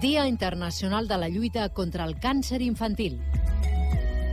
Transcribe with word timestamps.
Dia 0.00 0.26
Internacional 0.26 1.06
de 1.06 1.18
la 1.18 1.28
Lluita 1.28 1.68
contra 1.68 2.06
el 2.08 2.14
Càncer 2.16 2.62
Infantil. 2.64 3.18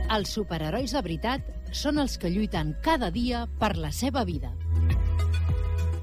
Els 0.08 0.30
superherois 0.32 0.94
de 0.96 1.02
veritat 1.04 1.44
són 1.76 2.00
els 2.00 2.14
que 2.16 2.30
lluiten 2.32 2.70
cada 2.80 3.10
dia 3.12 3.42
per 3.60 3.74
la 3.76 3.90
seva 3.92 4.24
vida. 4.24 4.54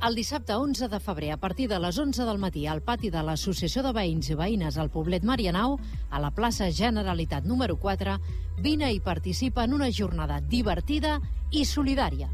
El 0.06 0.14
dissabte 0.14 0.54
11 0.54 0.92
de 0.94 1.00
febrer, 1.02 1.32
a 1.34 1.42
partir 1.42 1.66
de 1.68 1.82
les 1.82 1.98
11 1.98 2.30
del 2.30 2.38
matí, 2.38 2.68
al 2.70 2.86
pati 2.86 3.10
de 3.10 3.26
l'Associació 3.26 3.82
de 3.82 3.96
Veïns 3.98 4.30
i 4.30 4.38
Veïnes 4.38 4.78
al 4.78 4.94
Poblet 4.94 5.26
Marianau, 5.26 5.80
a 6.12 6.22
la 6.22 6.30
plaça 6.30 6.70
Generalitat 6.70 7.50
número 7.50 7.82
4, 7.82 8.20
vine 8.62 8.94
i 8.94 9.02
participa 9.02 9.66
en 9.66 9.74
una 9.74 9.90
jornada 9.90 10.44
divertida 10.46 11.18
i 11.50 11.66
solidària 11.66 12.30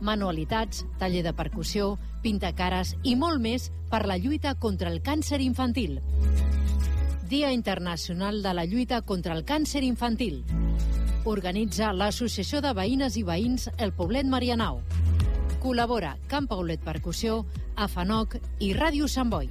manualitats, 0.00 0.84
taller 0.98 1.24
de 1.26 1.34
percussió, 1.34 1.96
pintacares 2.22 2.96
i 3.02 3.16
molt 3.16 3.40
més 3.40 3.70
per 3.90 4.06
la 4.06 4.18
lluita 4.18 4.54
contra 4.54 4.90
el 4.90 5.02
càncer 5.02 5.40
infantil. 5.40 6.00
Dia 7.28 7.52
Internacional 7.52 8.42
de 8.42 8.54
la 8.54 8.64
Lluita 8.64 9.02
contra 9.02 9.34
el 9.36 9.44
Càncer 9.44 9.82
Infantil. 9.84 10.46
Organitza 11.28 11.90
l'Associació 11.92 12.62
de 12.64 12.72
Veïnes 12.72 13.18
i 13.20 13.22
Veïns 13.22 13.68
El 13.76 13.92
Poblet 13.92 14.24
Marianau. 14.24 14.80
Col·labora 15.60 16.16
Camp 16.32 16.48
Paulet 16.48 16.80
Percussió, 16.80 17.42
Afanoc 17.76 18.38
i 18.64 18.72
Ràdio 18.72 19.12
Sant 19.12 19.28
Boi. 19.28 19.50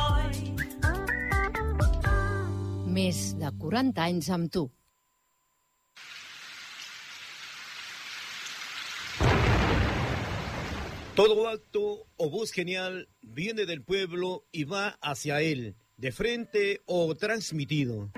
més 2.91 3.31
de 3.39 3.49
40 3.57 4.03
anys 4.03 4.29
amb. 4.35 4.51
Todo 11.15 11.47
acto 11.47 12.07
o 12.17 12.29
voz 12.29 12.51
genial 12.51 13.07
viene 13.21 13.65
del 13.65 13.83
pueblo 13.83 14.45
y 14.51 14.63
va 14.63 14.97
hacia 15.01 15.41
él, 15.41 15.75
de 15.97 16.11
frente 16.11 16.81
o 16.85 17.15
transmitido. 17.15 18.11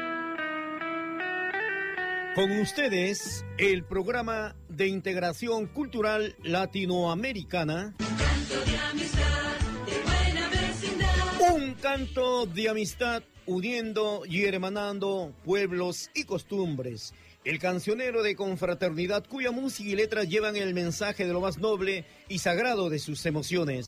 Con 2.36 2.52
ustedes, 2.60 3.46
el 3.60 3.84
programa 3.86 4.56
de 4.70 4.88
integración 4.88 5.68
cultural 5.68 6.36
latinoamericana. 6.44 7.96
Un 11.54 11.74
canto 11.76 12.46
de 12.48 12.70
amistad 12.70 13.24
uniendo 13.46 14.24
y 14.26 14.46
hermanando 14.46 15.34
pueblos 15.44 16.10
y 16.14 16.24
costumbres. 16.24 17.14
El 17.44 17.60
cancionero 17.60 18.24
de 18.24 18.36
confraternidad 18.36 19.26
cuya 19.28 19.52
música 19.52 19.90
y 19.90 19.96
letras 19.96 20.30
llevan 20.30 20.56
el 20.56 20.74
mensaje 20.74 21.26
de 21.26 21.34
lo 21.34 21.42
más 21.42 21.58
noble 21.58 22.06
y 22.30 22.40
sagrado 22.40 22.90
de 22.90 23.00
sus 23.00 23.26
emociones. 23.26 23.88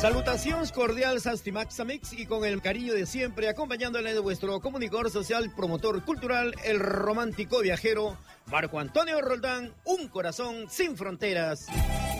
Salutaciones 0.00 0.70
cordiales 0.70 1.26
Maxamix 1.52 2.12
y 2.12 2.24
con 2.24 2.44
el 2.44 2.62
cariño 2.62 2.94
de 2.94 3.04
siempre 3.04 3.48
acompañándole 3.48 4.14
de 4.14 4.20
vuestro 4.20 4.60
comunicador 4.60 5.10
social, 5.10 5.52
promotor 5.56 6.04
cultural, 6.04 6.54
el 6.64 6.78
romántico 6.78 7.60
viajero 7.60 8.16
Marco 8.46 8.78
Antonio 8.78 9.20
Roldán, 9.20 9.74
un 9.84 10.06
corazón 10.06 10.70
sin 10.70 10.96
fronteras. 10.96 11.66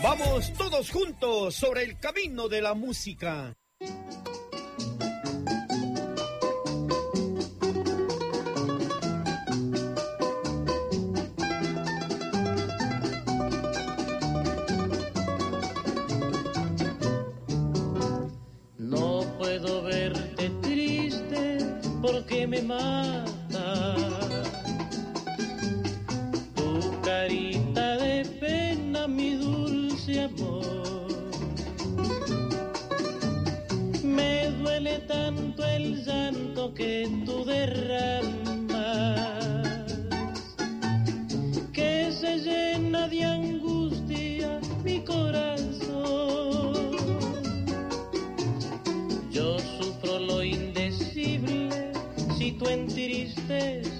Vamos 0.03 0.53
todos 0.55 0.91
juntos 0.91 1.55
sobre 1.55 1.85
el 1.85 1.99
camino 2.01 2.49
de 2.49 2.63
la 2.63 2.75
música. 2.75 3.55
Que 22.27 22.47
me 22.47 22.63
mata. 22.63 23.95
Tu 26.55 27.01
carita 27.03 27.97
de 27.99 28.25
pena, 28.41 29.07
mi 29.07 29.35
dulce 29.35 30.23
amor. 30.23 31.19
Me 34.03 34.51
duele 34.63 34.99
tanto 35.01 35.65
el 35.65 36.05
llanto 36.05 36.73
que 36.75 37.09
tú 37.27 37.45
derramas, 37.45 38.48
faces 53.49 53.98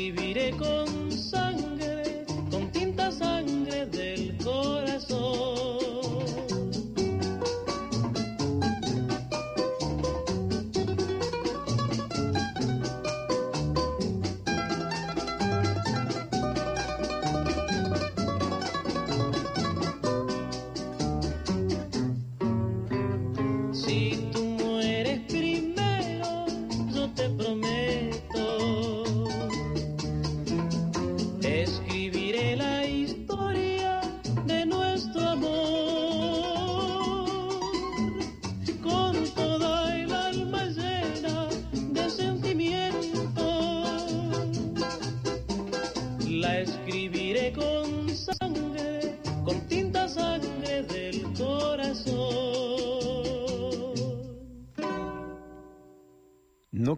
viviré 0.00 0.50
con 0.52 0.89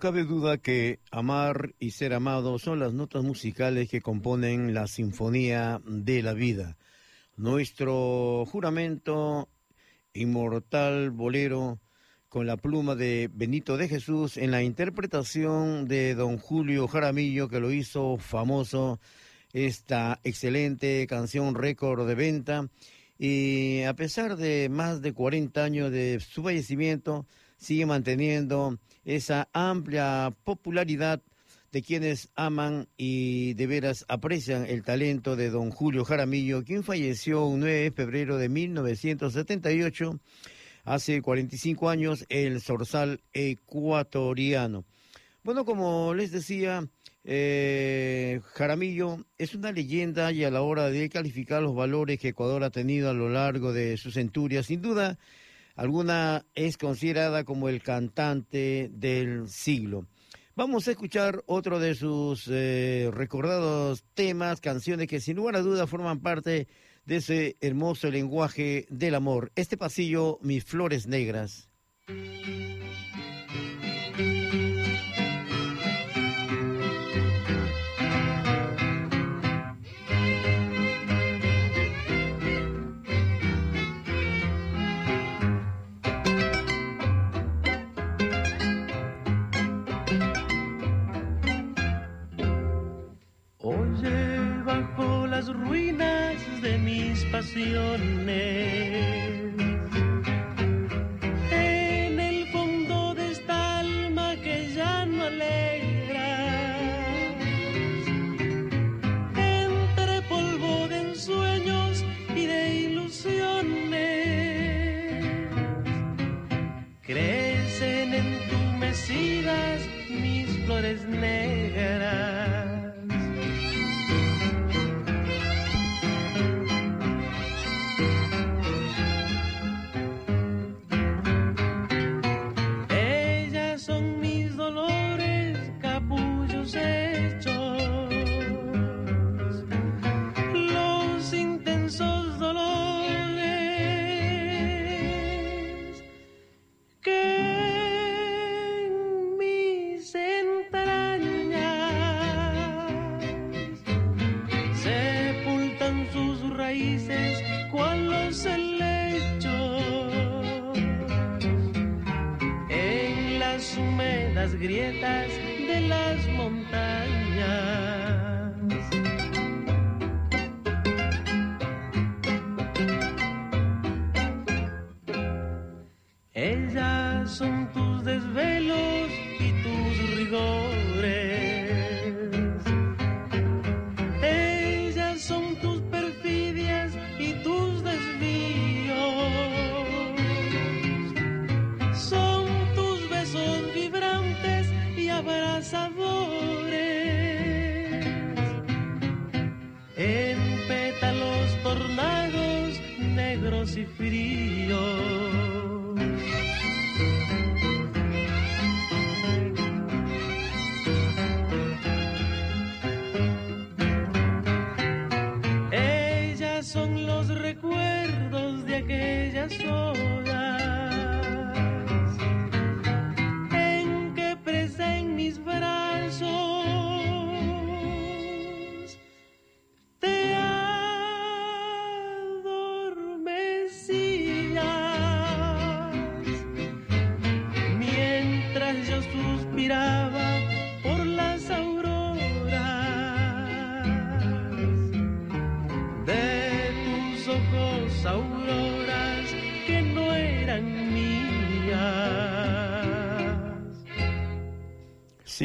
cabe 0.02 0.24
duda 0.24 0.58
que 0.58 0.98
amar 1.12 1.76
y 1.78 1.92
ser 1.92 2.12
amado 2.12 2.58
son 2.58 2.80
las 2.80 2.92
notas 2.92 3.22
musicales 3.22 3.88
que 3.88 4.00
componen 4.00 4.74
la 4.74 4.88
sinfonía 4.88 5.80
de 5.86 6.24
la 6.24 6.32
vida. 6.32 6.76
Nuestro 7.36 8.44
juramento 8.46 9.48
inmortal 10.12 11.12
bolero 11.12 11.78
con 12.28 12.48
la 12.48 12.56
pluma 12.56 12.96
de 12.96 13.30
Benito 13.32 13.76
de 13.76 13.86
Jesús 13.86 14.38
en 14.38 14.50
la 14.50 14.64
interpretación 14.64 15.86
de 15.86 16.16
don 16.16 16.36
Julio 16.36 16.88
Jaramillo 16.88 17.48
que 17.48 17.60
lo 17.60 17.70
hizo 17.70 18.16
famoso 18.16 18.98
esta 19.52 20.18
excelente 20.24 21.06
canción 21.06 21.54
récord 21.54 22.08
de 22.08 22.14
venta 22.16 22.68
y 23.20 23.82
a 23.82 23.94
pesar 23.94 24.34
de 24.34 24.68
más 24.68 25.00
de 25.00 25.12
40 25.12 25.62
años 25.62 25.92
de 25.92 26.18
su 26.18 26.42
fallecimiento 26.42 27.24
sigue 27.56 27.86
manteniendo 27.86 28.80
esa 29.04 29.48
amplia 29.52 30.32
popularidad 30.44 31.20
de 31.72 31.82
quienes 31.82 32.28
aman 32.34 32.86
y 32.98 33.54
de 33.54 33.66
veras 33.66 34.04
aprecian 34.08 34.66
el 34.66 34.82
talento 34.82 35.36
de 35.36 35.48
don 35.48 35.70
Julio 35.70 36.04
Jaramillo, 36.04 36.64
quien 36.64 36.84
falleció 36.84 37.46
un 37.46 37.60
9 37.60 37.74
de 37.74 37.90
febrero 37.90 38.36
de 38.36 38.50
1978, 38.50 40.20
hace 40.84 41.22
45 41.22 41.88
años, 41.88 42.26
el 42.28 42.60
zorzal 42.60 43.22
ecuatoriano. 43.32 44.84
Bueno, 45.42 45.64
como 45.64 46.12
les 46.12 46.30
decía, 46.30 46.86
eh, 47.24 48.40
Jaramillo 48.52 49.24
es 49.38 49.54
una 49.54 49.72
leyenda 49.72 50.30
y 50.30 50.44
a 50.44 50.50
la 50.50 50.60
hora 50.60 50.90
de 50.90 51.08
calificar 51.08 51.62
los 51.62 51.74
valores 51.74 52.20
que 52.20 52.28
Ecuador 52.28 52.64
ha 52.64 52.70
tenido 52.70 53.08
a 53.08 53.14
lo 53.14 53.30
largo 53.30 53.72
de 53.72 53.96
sus 53.96 54.14
centurias, 54.14 54.66
sin 54.66 54.82
duda 54.82 55.18
alguna 55.74 56.44
es 56.54 56.76
considerada 56.76 57.44
como 57.44 57.68
el 57.68 57.82
cantante 57.82 58.90
del 58.92 59.48
siglo. 59.48 60.06
Vamos 60.54 60.86
a 60.86 60.90
escuchar 60.90 61.42
otro 61.46 61.80
de 61.80 61.94
sus 61.94 62.46
eh, 62.50 63.10
recordados 63.12 64.04
temas, 64.14 64.60
canciones 64.60 65.08
que 65.08 65.20
sin 65.20 65.36
lugar 65.36 65.56
a 65.56 65.60
duda 65.62 65.86
forman 65.86 66.20
parte 66.20 66.68
de 67.06 67.16
ese 67.16 67.56
hermoso 67.60 68.10
lenguaje 68.10 68.86
del 68.90 69.14
amor. 69.14 69.50
Este 69.56 69.76
pasillo, 69.76 70.38
mis 70.42 70.64
flores 70.64 71.06
negras. 71.06 71.70
Mis 97.54 99.31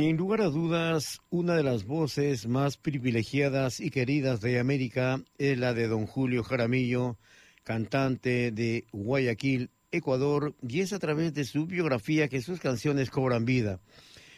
Sin 0.07 0.15
lugar 0.15 0.39
a 0.39 0.47
dudas, 0.47 1.19
una 1.29 1.57
de 1.57 1.63
las 1.63 1.83
voces 1.83 2.47
más 2.47 2.77
privilegiadas 2.77 3.81
y 3.81 3.89
queridas 3.89 4.39
de 4.39 4.57
América 4.57 5.21
es 5.37 5.57
la 5.57 5.73
de 5.73 5.89
don 5.89 6.05
Julio 6.05 6.45
Jaramillo, 6.45 7.17
cantante 7.65 8.51
de 8.51 8.85
Guayaquil, 8.93 9.69
Ecuador, 9.91 10.55
y 10.65 10.79
es 10.79 10.93
a 10.93 10.99
través 10.99 11.33
de 11.33 11.43
su 11.43 11.65
biografía 11.65 12.29
que 12.29 12.39
sus 12.39 12.61
canciones 12.61 13.09
cobran 13.09 13.43
vida. 13.43 13.81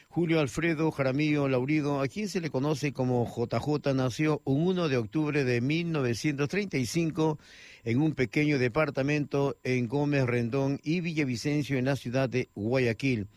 Julio 0.08 0.40
Alfredo 0.40 0.90
Jaramillo 0.90 1.48
Laurido, 1.48 2.02
a 2.02 2.08
quien 2.08 2.30
se 2.30 2.42
le 2.42 2.50
conoce 2.50 2.92
como 2.92 3.28
JJ, 3.28 3.94
nació 3.94 4.42
un 4.46 4.66
1 4.70 4.90
de 4.90 4.98
octubre 4.98 5.44
de 5.44 5.62
1935 5.62 7.38
en 7.84 8.02
un 8.02 8.16
pequeño 8.16 8.58
departamento 8.58 9.56
en 9.64 9.88
Gómez 9.88 10.26
Rendón 10.26 10.80
y 10.84 11.02
Villavicencio 11.02 11.78
en 11.78 11.86
la 11.86 11.96
ciudad 11.96 12.28
de 12.28 12.50
Guayaquil. 12.56 13.28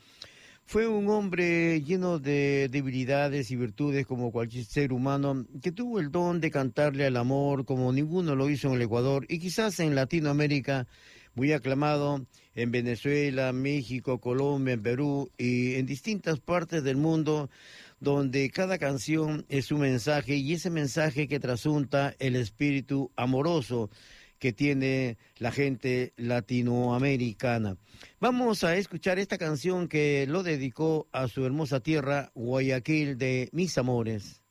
Fue 0.73 0.89
un 0.89 1.11
hombre 1.11 1.83
lleno 1.83 2.19
de 2.19 2.71
debilidades 2.71 3.51
y 3.51 3.57
virtudes 3.57 4.07
como 4.07 4.33
cualquier 4.33 4.65
ser 4.65 4.95
humano, 4.95 5.45
que 5.63 5.71
tuvo 5.71 6.01
el 6.01 6.11
don 6.11 6.41
de 6.41 6.51
cantarle 6.51 7.05
al 7.05 7.19
amor 7.19 7.67
como 7.67 7.93
ninguno 7.93 8.35
lo 8.35 8.49
hizo 8.49 8.69
en 8.69 8.77
el 8.77 8.81
Ecuador 8.81 9.27
y 9.29 9.39
quizás 9.39 9.81
en 9.81 9.95
Latinoamérica, 9.95 10.87
muy 11.35 11.53
aclamado 11.53 12.25
en 12.55 12.71
Venezuela, 12.71 13.53
México, 13.53 14.19
Colombia, 14.19 14.79
Perú 14.83 15.31
y 15.37 15.75
en 15.75 15.85
distintas 15.85 16.41
partes 16.41 16.83
del 16.83 16.97
mundo 16.97 17.51
donde 18.01 18.49
cada 18.49 18.79
canción 18.79 19.45
es 19.51 19.73
un 19.73 19.81
mensaje 19.81 20.37
y 20.37 20.55
ese 20.55 20.71
mensaje 20.71 21.29
que 21.29 21.39
trasunta 21.39 22.15
el 22.19 22.35
espíritu 22.35 23.11
amoroso 23.15 23.91
que 24.43 24.53
tiene 24.53 25.19
la 25.37 25.53
gente 25.53 26.15
latinoamericana. 26.17 27.77
Vamos 28.19 28.65
a 28.65 28.75
escuchar 28.75 29.21
esta 29.21 29.39
canción 29.39 29.87
que 29.87 30.27
lo 30.27 30.43
dedicó 30.43 31.07
a 31.13 31.29
su 31.29 31.47
hermosa 31.47 31.79
tierra, 31.79 32.33
Guayaquil 32.35 33.19
de 33.19 33.51
Mis 33.53 33.79
Amores. 33.79 34.43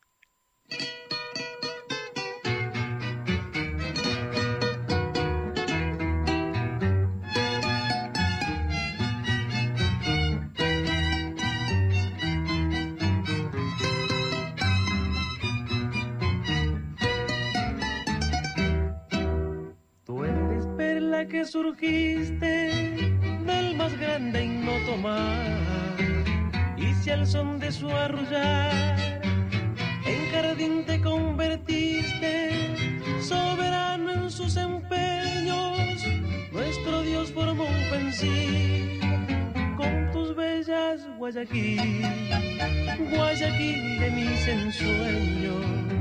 Que 21.28 21.46
surgiste 21.46 22.72
del 23.46 23.75
más 23.75 23.96
grande 24.00 24.46
ignoto 24.46 24.98
mar 24.98 25.96
y 26.78 26.94
si 26.96 27.12
al 27.12 27.28
son 27.28 27.60
de 27.60 27.72
su 27.72 27.90
arrullar 27.90 29.22
en 30.06 30.32
jardín 30.32 30.84
te 30.86 31.00
convertiste 31.01 32.75
soberano 33.22 34.12
en 34.12 34.32
sus 34.32 34.58
empeños 34.58 36.04
nuestro 36.51 37.04
Dios 37.04 37.32
formó 37.32 37.66
un 37.66 37.90
pensil 37.92 39.00
con 39.78 40.12
tus 40.12 40.36
bellas 40.36 41.08
Guayaquil 41.18 42.01
Guayaquil 43.12 44.00
de 44.00 44.12
mis 44.12 44.48
ensueños 44.48 46.00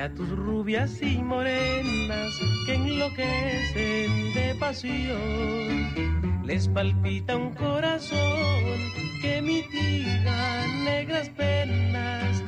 a 0.00 0.08
tus 0.14 0.30
rubias 0.30 1.02
y 1.02 1.18
morenas 1.18 2.32
que 2.64 2.74
enloquecen 2.74 4.32
de 4.32 4.54
pasión, 4.58 6.42
les 6.42 6.68
palpita 6.68 7.36
un 7.36 7.52
corazón 7.52 8.78
que 9.20 9.42
mitiga 9.42 10.66
negras 10.84 11.28
penas. 11.30 12.42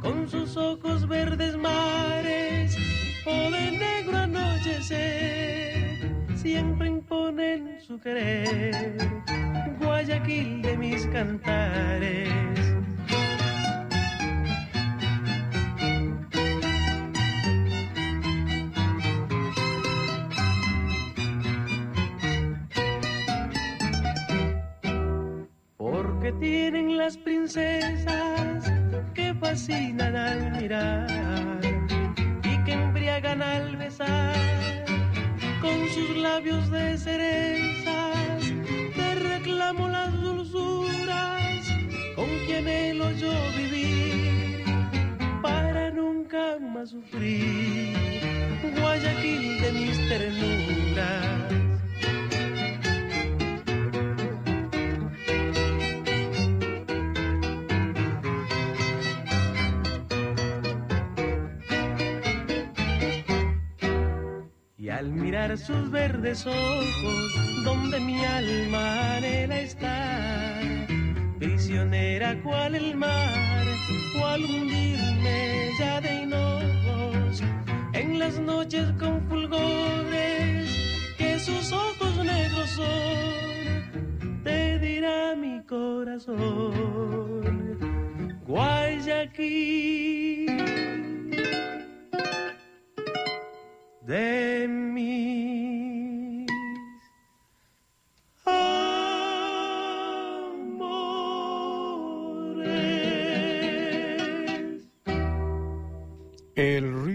Con 0.00 0.28
sus 0.28 0.56
ojos 0.56 1.08
verdes 1.08 1.56
mares 1.56 2.76
o 3.26 3.50
de 3.50 3.72
negro 3.72 4.18
anochecer, 4.18 5.98
siempre 6.36 6.86
imponen 6.86 7.80
su 7.80 7.98
querer, 7.98 8.96
Guayaquil 9.80 10.62
de 10.62 10.76
mis 10.76 11.04
cantares 11.06 12.71
sus 65.66 65.90
verdes 65.90 66.44
ojos, 66.46 67.64
donde 67.64 68.00
mi 68.00 68.24
alma 68.24 69.16
anhela 69.16 69.60
estar, 69.60 70.86
prisionera 71.38 72.40
cual 72.42 72.74
el 72.74 72.96
mar, 72.96 73.21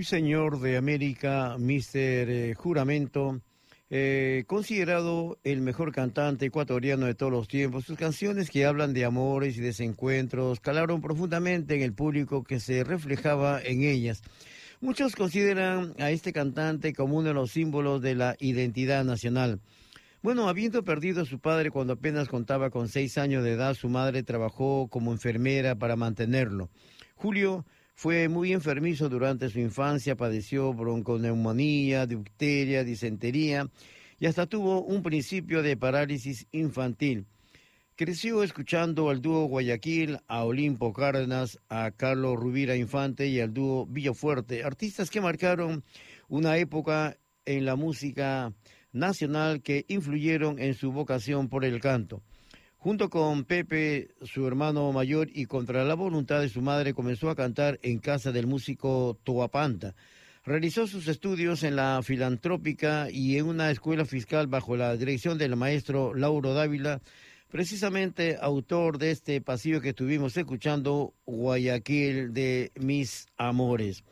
El 0.08 0.12
ruiseñor 0.12 0.62
de 0.62 0.78
América, 0.78 1.58
Mr. 1.60 2.30
Eh, 2.30 2.54
Juramento, 2.56 3.42
eh, 3.90 4.46
considerado 4.48 5.38
el 5.44 5.60
mejor 5.60 5.92
cantante 5.92 6.46
ecuatoriano 6.46 7.08
de 7.08 7.14
todos 7.14 7.30
los 7.30 7.50
tiempos. 7.50 7.84
Sus 7.84 7.98
canciones 7.98 8.50
que 8.50 8.66
hablan 8.66 8.94
de 8.94 9.04
amores 9.04 9.58
y 9.58 9.60
desencuentros 9.60 10.62
calaron 10.62 11.02
profundamente 11.02 11.76
en 11.76 11.82
el 11.82 11.92
público 11.92 12.46
que 12.46 12.62
se 12.62 12.86
reflejaba 12.86 13.62
en 13.62 13.84
ellas. 13.84 14.22
Muchos 14.80 15.14
consideran 15.14 15.94
a 16.00 16.10
este 16.10 16.32
cantante 16.32 16.94
como 16.94 17.18
uno 17.18 17.28
de 17.28 17.34
los 17.34 17.52
símbolos 17.52 18.02
de 18.02 18.16
la 18.16 18.38
identidad 18.40 19.04
nacional. 19.04 19.60
Bueno, 20.22 20.48
habiendo 20.48 20.86
perdido 20.86 21.24
a 21.24 21.26
su 21.26 21.40
padre 21.40 21.70
cuando 21.70 21.94
apenas 21.94 22.30
contaba 22.30 22.70
con 22.70 22.88
seis 22.88 23.18
años 23.18 23.44
de 23.44 23.52
edad, 23.52 23.74
su 23.74 23.90
madre 23.90 24.24
trabajó 24.24 24.88
como 24.88 25.12
enfermera 25.12 25.76
para 25.76 25.98
mantenerlo. 25.98 26.70
Julio 27.16 27.66
fue 27.98 28.30
muy 28.30 28.54
enfermizo 28.54 29.10
durante 29.10 29.50
su 29.50 29.60
infancia, 29.60 30.16
padeció 30.16 30.72
bronconeumonía, 30.72 32.06
difteria, 32.06 32.84
disentería 32.84 33.72
y 34.20 34.28
hasta 34.28 34.46
tuvo 34.46 34.84
un 34.84 35.02
principio 35.02 35.64
de 35.64 35.76
parálisis 35.78 36.46
infantil. 36.52 37.26
Creció 37.96 38.44
escuchando 38.44 39.10
al 39.10 39.20
dúo 39.24 39.46
Guayaquil, 39.46 40.20
a 40.28 40.44
Olimpo 40.44 40.94
Cárdenas, 40.94 41.60
a 41.70 41.90
Carlos 41.90 42.38
Rubira 42.38 42.76
Infante 42.76 43.26
y 43.30 43.40
al 43.40 43.52
dúo 43.52 43.88
Villafuerte, 43.88 44.64
artistas 44.64 45.10
que 45.10 45.20
marcaron 45.20 45.84
una 46.28 46.56
época 46.58 47.18
en 47.46 47.66
la 47.66 47.76
música 47.76 48.54
nacional 48.92 49.64
que 49.64 49.86
influyeron 49.88 50.60
en 50.60 50.76
su 50.76 50.92
vocación 50.92 51.50
por 51.50 51.66
el 51.66 51.82
canto. 51.82 52.22
Junto 52.80 53.10
con 53.10 53.44
Pepe, 53.44 54.10
su 54.22 54.46
hermano 54.46 54.92
mayor, 54.92 55.30
y 55.34 55.46
contra 55.46 55.84
la 55.84 55.96
voluntad 55.96 56.42
de 56.42 56.50
su 56.50 56.62
madre, 56.62 56.94
comenzó 56.94 57.30
a 57.32 57.36
cantar 57.36 57.80
en 57.82 57.98
casa 57.98 58.32
del 58.32 58.46
músico 58.46 59.18
Toapanta. 59.24 59.96
Realizó 60.46 60.86
sus 60.86 61.08
estudios 61.08 61.64
en 61.64 61.76
la 61.76 62.00
filantrópica 62.04 63.10
y 63.12 63.38
en 63.38 63.48
una 63.48 63.72
escuela 63.72 64.06
fiscal 64.06 64.46
bajo 64.46 64.78
la 64.78 64.96
dirección 64.96 65.40
del 65.40 65.56
maestro 65.56 66.14
Lauro 66.14 66.54
Dávila, 66.54 67.02
precisamente 67.50 68.38
autor 68.40 69.00
de 69.00 69.10
este 69.12 69.42
pasillo 69.42 69.82
que 69.82 69.90
estuvimos 69.90 70.38
escuchando, 70.38 71.16
Guayaquil 71.26 72.32
de 72.32 72.72
mis 72.76 73.26
amores. 73.38 74.04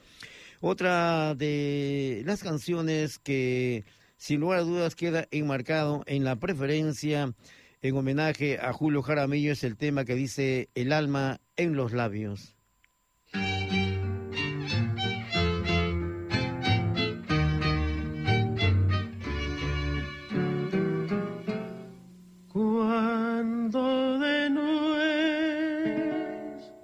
Otra 0.60 1.36
de 1.36 2.24
las 2.25 2.41
canciones 2.41 3.19
que 3.19 3.86
sin 4.17 4.39
lugar 4.39 4.60
a 4.60 4.63
dudas 4.63 4.95
queda 4.95 5.27
enmarcado 5.29 6.03
en 6.07 6.24
la 6.24 6.38
preferencia 6.38 7.31
en 7.88 7.96
homenaje 7.98 8.58
a 8.60 8.74
Julio 8.74 9.04
Jaramillo 9.04 9.51
es 9.51 9.63
el 9.63 9.77
tema 9.77 10.06
que 10.06 10.15
dice 10.15 10.70
El 10.74 10.92
alma 10.92 11.39
en 11.56 11.75
los 11.75 11.94
labios. 11.94 12.56
Cuando 22.51 24.18
de 24.20 24.50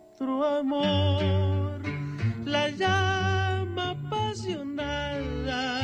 nuestro 0.05 0.45
amor 0.59 1.81
la 2.45 2.69
llama 2.69 3.89
apasionada 3.89 5.81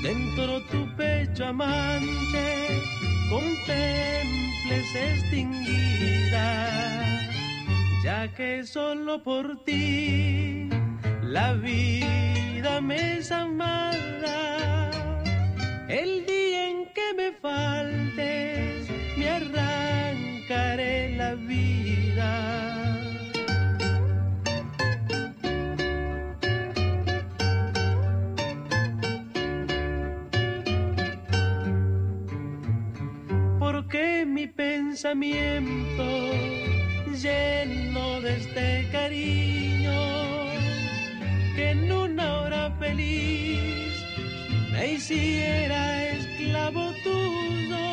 dentro 0.00 0.60
tu 0.66 0.96
pecho 0.96 1.46
amante 1.46 2.99
contemples 3.30 4.94
extinguida, 4.94 6.66
ya 8.02 8.28
que 8.34 8.66
solo 8.66 9.22
por 9.22 9.64
ti 9.64 10.68
la 11.22 11.54
vida 11.54 12.80
me 12.80 13.18
es 13.18 13.30
amada. 13.30 14.90
El 15.88 16.26
día 16.26 16.70
en 16.70 16.86
que 16.92 17.14
me 17.16 17.32
faltes, 17.40 17.79
lleno 37.22 38.20
de 38.20 38.36
este 38.36 38.86
cariño 38.92 39.98
que 41.56 41.70
en 41.70 41.90
una 41.90 42.40
hora 42.40 42.70
feliz 42.78 43.94
me 44.70 44.92
hiciera 44.92 46.08
esclavo 46.10 46.92
tuyo. 47.02 47.89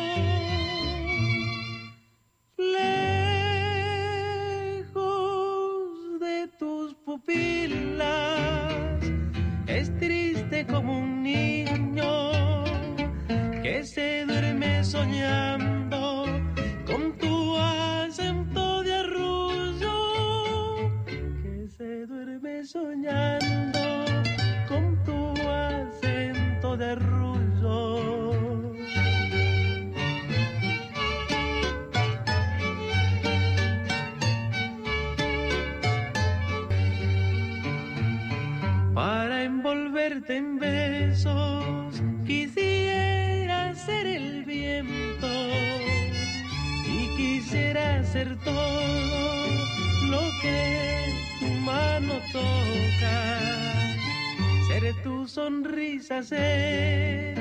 Sonrisa, 55.28 56.22
ser 56.22 57.36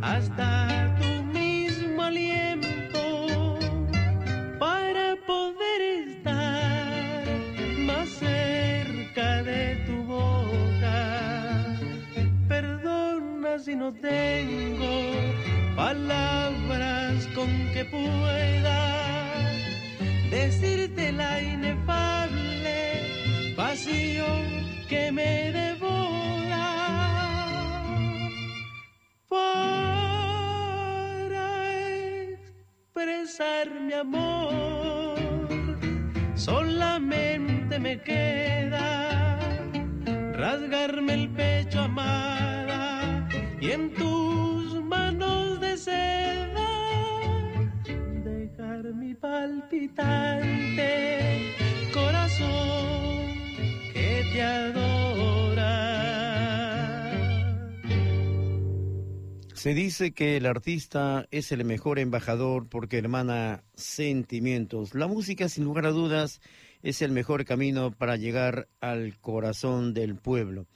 hasta 0.00 0.96
tu 1.00 1.22
mismo 1.24 2.02
aliento 2.02 3.58
para 4.58 5.16
poder 5.26 5.80
estar 6.08 7.24
más 7.78 8.08
cerca 8.08 9.42
de 9.42 9.82
tu 9.86 9.96
boca. 10.04 11.76
Perdona 12.48 13.58
si 13.58 13.74
no 13.74 13.92
tengo 13.94 14.94
palabras 15.74 17.26
con 17.34 17.48
que 17.72 17.84
pueda 17.84 18.80
decirte 20.30 21.12
la 21.12 21.42
inefable 21.42 22.76
pasión 23.56 24.42
que 24.88 25.10
me 25.10 25.63
Se 59.64 59.72
dice 59.72 60.12
que 60.12 60.36
el 60.36 60.44
artista 60.44 61.26
es 61.30 61.50
el 61.50 61.64
mejor 61.64 61.98
embajador 61.98 62.68
porque 62.68 62.98
hermana 62.98 63.64
sentimientos. 63.74 64.94
La 64.94 65.06
música, 65.06 65.48
sin 65.48 65.64
lugar 65.64 65.86
a 65.86 65.90
dudas, 65.90 66.42
es 66.82 67.00
el 67.00 67.12
mejor 67.12 67.46
camino 67.46 67.90
para 67.90 68.16
llegar 68.16 68.68
al 68.82 69.18
corazón 69.22 69.94
del 69.94 70.16
pueblo. 70.16 70.66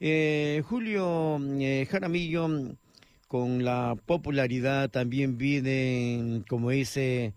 Eh, 0.00 0.64
Julio 0.66 1.38
eh, 1.60 1.86
Jaramillo, 1.88 2.48
con 3.28 3.64
la 3.64 3.94
popularidad 4.04 4.90
también 4.90 5.38
viene, 5.38 6.42
como 6.48 6.70
dice, 6.70 7.34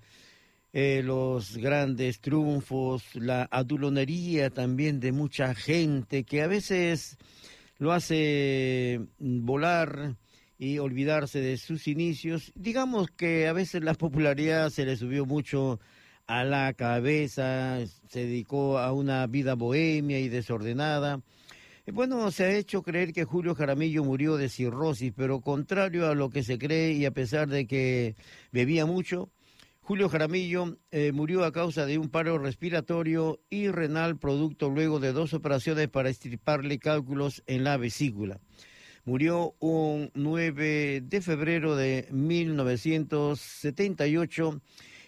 eh, 0.73 1.03
los 1.05 1.57
grandes 1.57 2.21
triunfos, 2.21 3.03
la 3.13 3.47
adulonería 3.51 4.49
también 4.49 4.99
de 4.99 5.11
mucha 5.11 5.53
gente 5.53 6.23
que 6.23 6.41
a 6.41 6.47
veces 6.47 7.19
lo 7.77 7.91
hace 7.91 8.99
volar 9.19 10.17
y 10.57 10.79
olvidarse 10.79 11.39
de 11.39 11.57
sus 11.57 11.87
inicios. 11.87 12.51
Digamos 12.55 13.09
que 13.11 13.47
a 13.47 13.53
veces 13.53 13.83
la 13.83 13.93
popularidad 13.93 14.69
se 14.69 14.85
le 14.85 14.95
subió 14.95 15.25
mucho 15.25 15.79
a 16.25 16.43
la 16.43 16.73
cabeza, 16.73 17.79
se 18.09 18.19
dedicó 18.19 18.79
a 18.79 18.91
una 18.91 19.25
vida 19.27 19.55
bohemia 19.55 20.19
y 20.19 20.29
desordenada. 20.29 21.21
Y 21.85 21.91
Bueno, 21.91 22.31
se 22.31 22.43
ha 22.43 22.51
hecho 22.51 22.83
creer 22.83 23.13
que 23.13 23.23
Julio 23.23 23.55
Jaramillo 23.55 24.03
murió 24.03 24.35
de 24.35 24.49
cirrosis, 24.49 25.13
pero 25.15 25.39
contrario 25.39 26.07
a 26.09 26.15
lo 26.15 26.29
que 26.29 26.43
se 26.43 26.57
cree 26.57 26.91
y 26.91 27.05
a 27.05 27.11
pesar 27.11 27.47
de 27.47 27.65
que 27.65 28.15
bebía 28.51 28.85
mucho, 28.85 29.29
Julio 29.79 30.09
Jaramillo 30.09 30.77
eh, 30.91 31.13
murió 31.13 31.45
a 31.45 31.53
causa 31.53 31.85
de 31.85 31.97
un 31.97 32.09
paro 32.09 32.37
respiratorio 32.39 33.39
y 33.49 33.69
renal 33.69 34.17
producto 34.17 34.69
luego 34.69 34.99
de 34.99 35.13
dos 35.13 35.33
operaciones 35.33 35.87
para 35.87 36.09
extirparle 36.09 36.77
cálculos 36.77 37.41
en 37.47 37.63
la 37.63 37.77
vesícula. 37.77 38.41
Murió 39.07 39.55
un 39.59 40.11
9 40.15 41.01
de 41.01 41.21
febrero 41.21 41.75
de 41.77 42.09
1978 42.11 44.61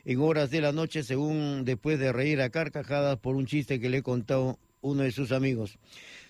en 0.05 0.21
horas 0.21 0.49
de 0.49 0.61
la 0.61 0.71
noche, 0.71 1.03
según 1.03 1.65
después 1.65 1.99
de 1.99 2.13
reír 2.13 2.39
a 2.39 2.49
carcajadas 2.49 3.19
por 3.19 3.35
un 3.35 3.45
chiste 3.45 3.81
que 3.81 3.89
le 3.89 4.01
contó 4.01 4.57
uno 4.79 5.03
de 5.03 5.11
sus 5.11 5.33
amigos. 5.33 5.77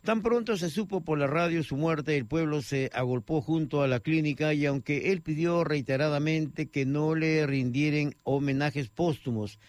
Tan 0.03 0.23
pronto 0.23 0.57
se 0.57 0.71
supo 0.71 1.01
por 1.01 1.19
la 1.19 1.27
radio 1.27 1.61
su 1.61 1.77
muerte, 1.77 2.17
el 2.17 2.25
pueblo 2.25 2.63
se 2.63 2.89
agolpó 2.91 3.39
junto 3.39 3.83
a 3.83 3.87
la 3.87 3.99
clínica 3.99 4.55
y 4.55 4.65
aunque 4.65 5.11
él 5.11 5.21
pidió 5.21 5.63
reiteradamente 5.63 6.71
que 6.71 6.87
no 6.87 7.13
le 7.13 7.45
rindieran 7.45 8.15
homenajes 8.23 8.89
póstumos, 8.89 9.59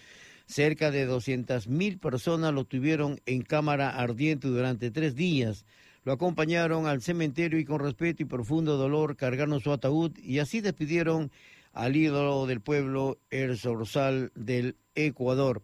cerca 0.47 0.91
de 0.91 1.05
200 1.05 1.69
mil 1.69 1.99
personas 1.99 2.55
lo 2.55 2.65
tuvieron 2.65 3.21
en 3.27 3.43
cámara 3.43 3.91
ardiente 3.91 4.49
durante 4.49 4.91
tres 4.91 5.15
días. 5.15 5.67
Lo 6.05 6.13
acompañaron 6.13 6.87
al 6.87 7.03
cementerio 7.03 7.59
y 7.59 7.65
con 7.65 7.81
respeto 7.81 8.23
y 8.23 8.27
profundo 8.27 8.77
dolor 8.77 9.17
cargaron 9.17 9.61
su 9.61 9.73
ataúd 9.73 10.17
y 10.19 10.39
así 10.39 10.61
despidieron 10.61 11.31
al 11.73 11.95
ídolo 11.95 12.47
del 12.47 12.61
pueblo, 12.61 13.19
el 13.31 13.59
zorzal 13.59 14.33
del 14.35 14.77
Ecuador. 14.95 15.63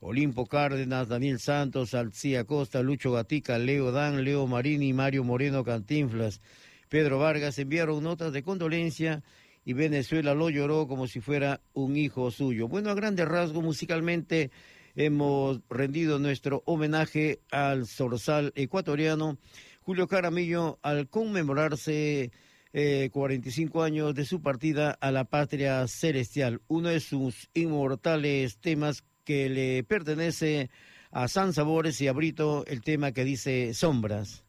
Olimpo 0.00 0.46
Cárdenas, 0.46 1.08
Daniel 1.08 1.38
Santos, 1.38 1.94
Alcía 1.94 2.44
Costa, 2.44 2.82
Lucho 2.82 3.12
Gatica, 3.12 3.58
Leo 3.58 3.92
Dan, 3.92 4.24
Leo 4.24 4.46
Marini, 4.46 4.92
Mario 4.92 5.22
Moreno 5.22 5.62
Cantinflas, 5.62 6.40
Pedro 6.88 7.18
Vargas 7.18 7.58
enviaron 7.58 8.02
notas 8.02 8.32
de 8.32 8.42
condolencia 8.42 9.22
y 9.64 9.72
Venezuela 9.72 10.34
lo 10.34 10.50
lloró 10.50 10.88
como 10.88 11.06
si 11.06 11.20
fuera 11.20 11.60
un 11.72 11.96
hijo 11.96 12.30
suyo. 12.30 12.68
Bueno, 12.68 12.90
a 12.90 12.94
grandes 12.94 13.28
rasgos, 13.28 13.62
musicalmente 13.62 14.50
hemos 14.94 15.60
rendido 15.70 16.18
nuestro 16.18 16.62
homenaje 16.66 17.40
al 17.50 17.86
zorzal 17.86 18.52
ecuatoriano 18.56 19.38
Julio 19.84 20.06
Caramillo 20.06 20.78
al 20.82 21.08
conmemorarse 21.08 22.30
eh, 22.72 23.10
45 23.12 23.82
años 23.82 24.14
de 24.14 24.24
su 24.24 24.40
partida 24.40 24.92
a 25.00 25.10
la 25.10 25.24
patria 25.24 25.86
celestial, 25.88 26.62
uno 26.68 26.88
de 26.88 27.00
sus 27.00 27.50
inmortales 27.52 28.58
temas 28.58 29.04
que 29.24 29.48
le 29.48 29.82
pertenece 29.82 30.70
a 31.10 31.26
San 31.26 31.52
Sabores 31.52 32.00
y 32.00 32.06
a 32.06 32.12
Brito, 32.12 32.64
el 32.66 32.82
tema 32.82 33.12
que 33.12 33.24
dice 33.24 33.74
Sombras. 33.74 34.44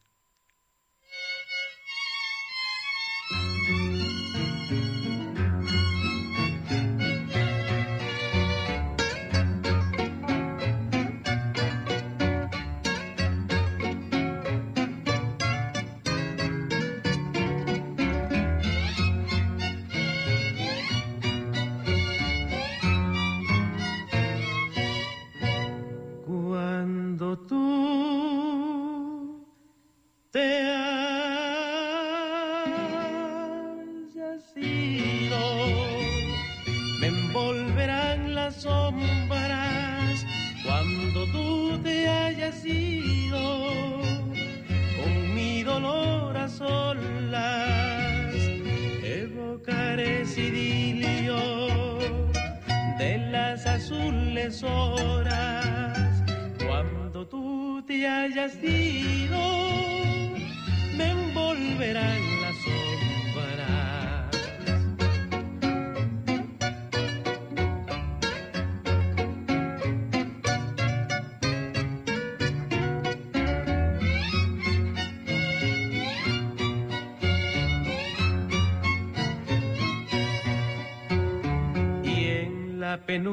En 83.06 83.26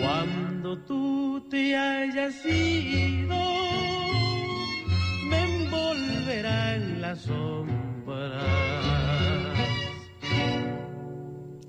cuando 0.00 0.78
tú 0.78 1.46
te 1.50 1.74
hayas 1.76 2.44
ido 2.44 3.36
me 5.28 5.42
envolverán 5.42 7.00
las 7.00 7.20
sombras. 7.22 8.76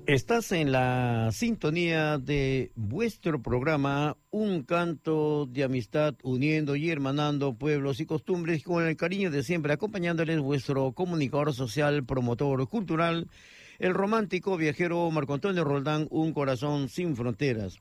Estás 0.06 0.52
en 0.52 0.72
la 0.72 1.28
sintonía 1.32 2.16
de 2.16 2.72
vuestro 2.74 3.42
programa 3.42 4.16
Un 4.30 4.62
canto 4.62 5.44
de 5.44 5.64
amistad 5.64 6.14
uniendo 6.22 6.76
y 6.76 6.88
hermanando 6.88 7.54
pueblos 7.54 8.00
y 8.00 8.06
costumbres 8.06 8.62
con 8.62 8.86
el 8.86 8.96
cariño 8.96 9.30
de 9.30 9.42
siempre 9.42 9.74
acompañándoles 9.74 10.40
vuestro 10.40 10.92
comunicador 10.92 11.52
social, 11.52 12.06
promotor 12.06 12.66
cultural, 12.68 13.28
el 13.78 13.92
romántico 13.92 14.56
viajero 14.56 15.10
Marco 15.10 15.34
Antonio 15.34 15.62
Roldán, 15.62 16.06
Un 16.10 16.32
corazón 16.32 16.88
sin 16.88 17.14
fronteras. 17.14 17.78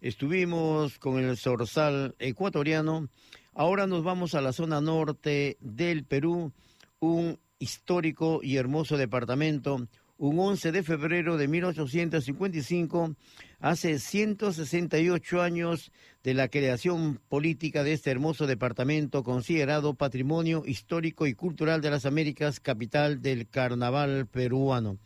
Estuvimos 0.00 0.96
con 1.00 1.18
el 1.18 1.36
zorzal 1.36 2.14
ecuatoriano, 2.20 3.08
ahora 3.52 3.88
nos 3.88 4.04
vamos 4.04 4.36
a 4.36 4.40
la 4.40 4.52
zona 4.52 4.80
norte 4.80 5.56
del 5.60 6.04
Perú, 6.04 6.52
un 7.00 7.40
histórico 7.58 8.38
y 8.40 8.58
hermoso 8.58 8.96
departamento. 8.96 9.88
Un 10.20 10.38
11 10.38 10.72
de 10.72 10.82
febrero 10.82 11.36
de 11.36 11.46
1855, 11.46 13.14
hace 13.60 14.00
168 14.00 15.42
años 15.42 15.92
de 16.24 16.34
la 16.34 16.48
creación 16.48 17.20
política 17.28 17.84
de 17.84 17.92
este 17.92 18.10
hermoso 18.10 18.48
departamento 18.48 19.22
considerado 19.22 19.94
Patrimonio 19.94 20.64
Histórico 20.66 21.28
y 21.28 21.34
Cultural 21.34 21.80
de 21.82 21.90
las 21.90 22.04
Américas, 22.04 22.58
capital 22.58 23.22
del 23.22 23.48
carnaval 23.48 24.26
peruano. 24.26 24.98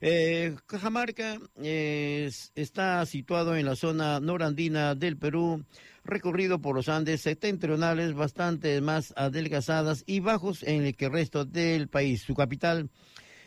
Eh, 0.00 0.54
Cajamarca 0.66 1.38
eh, 1.56 2.30
está 2.54 3.04
situado 3.04 3.56
en 3.56 3.66
la 3.66 3.74
zona 3.74 4.20
norandina 4.20 4.94
del 4.94 5.16
Perú, 5.16 5.64
recorrido 6.04 6.60
por 6.60 6.76
los 6.76 6.88
Andes 6.88 7.22
septentrionales 7.22 8.14
bastante 8.14 8.80
más 8.80 9.12
adelgazadas 9.16 10.04
y 10.06 10.20
bajos 10.20 10.62
en 10.62 10.84
el 10.84 10.94
que 10.94 11.08
resto 11.08 11.44
del 11.44 11.88
país. 11.88 12.22
Su 12.22 12.34
capital 12.34 12.90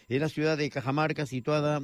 es 0.09 0.19
la 0.19 0.27
ciudad 0.27 0.57
de 0.57 0.69
Cajamarca, 0.69 1.25
situada 1.25 1.81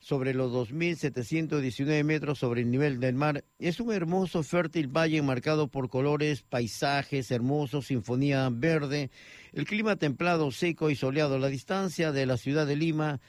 sobre 0.00 0.34
los 0.34 0.52
2.719 0.52 2.04
metros 2.04 2.38
sobre 2.38 2.62
el 2.62 2.70
nivel 2.70 3.00
del 3.00 3.14
mar. 3.14 3.44
Es 3.58 3.80
un 3.80 3.92
hermoso, 3.92 4.42
fértil 4.42 4.88
valle 4.88 5.22
marcado 5.22 5.68
por 5.68 5.88
colores, 5.88 6.42
paisajes 6.42 7.30
hermosos, 7.30 7.86
sinfonía 7.86 8.48
verde, 8.50 9.10
el 9.52 9.64
clima 9.64 9.96
templado, 9.96 10.50
seco 10.50 10.90
y 10.90 10.96
soleado. 10.96 11.38
La 11.38 11.48
distancia 11.48 12.12
de 12.12 12.26
la 12.26 12.36
ciudad 12.36 12.66
de 12.66 12.76
Lima 12.76 13.20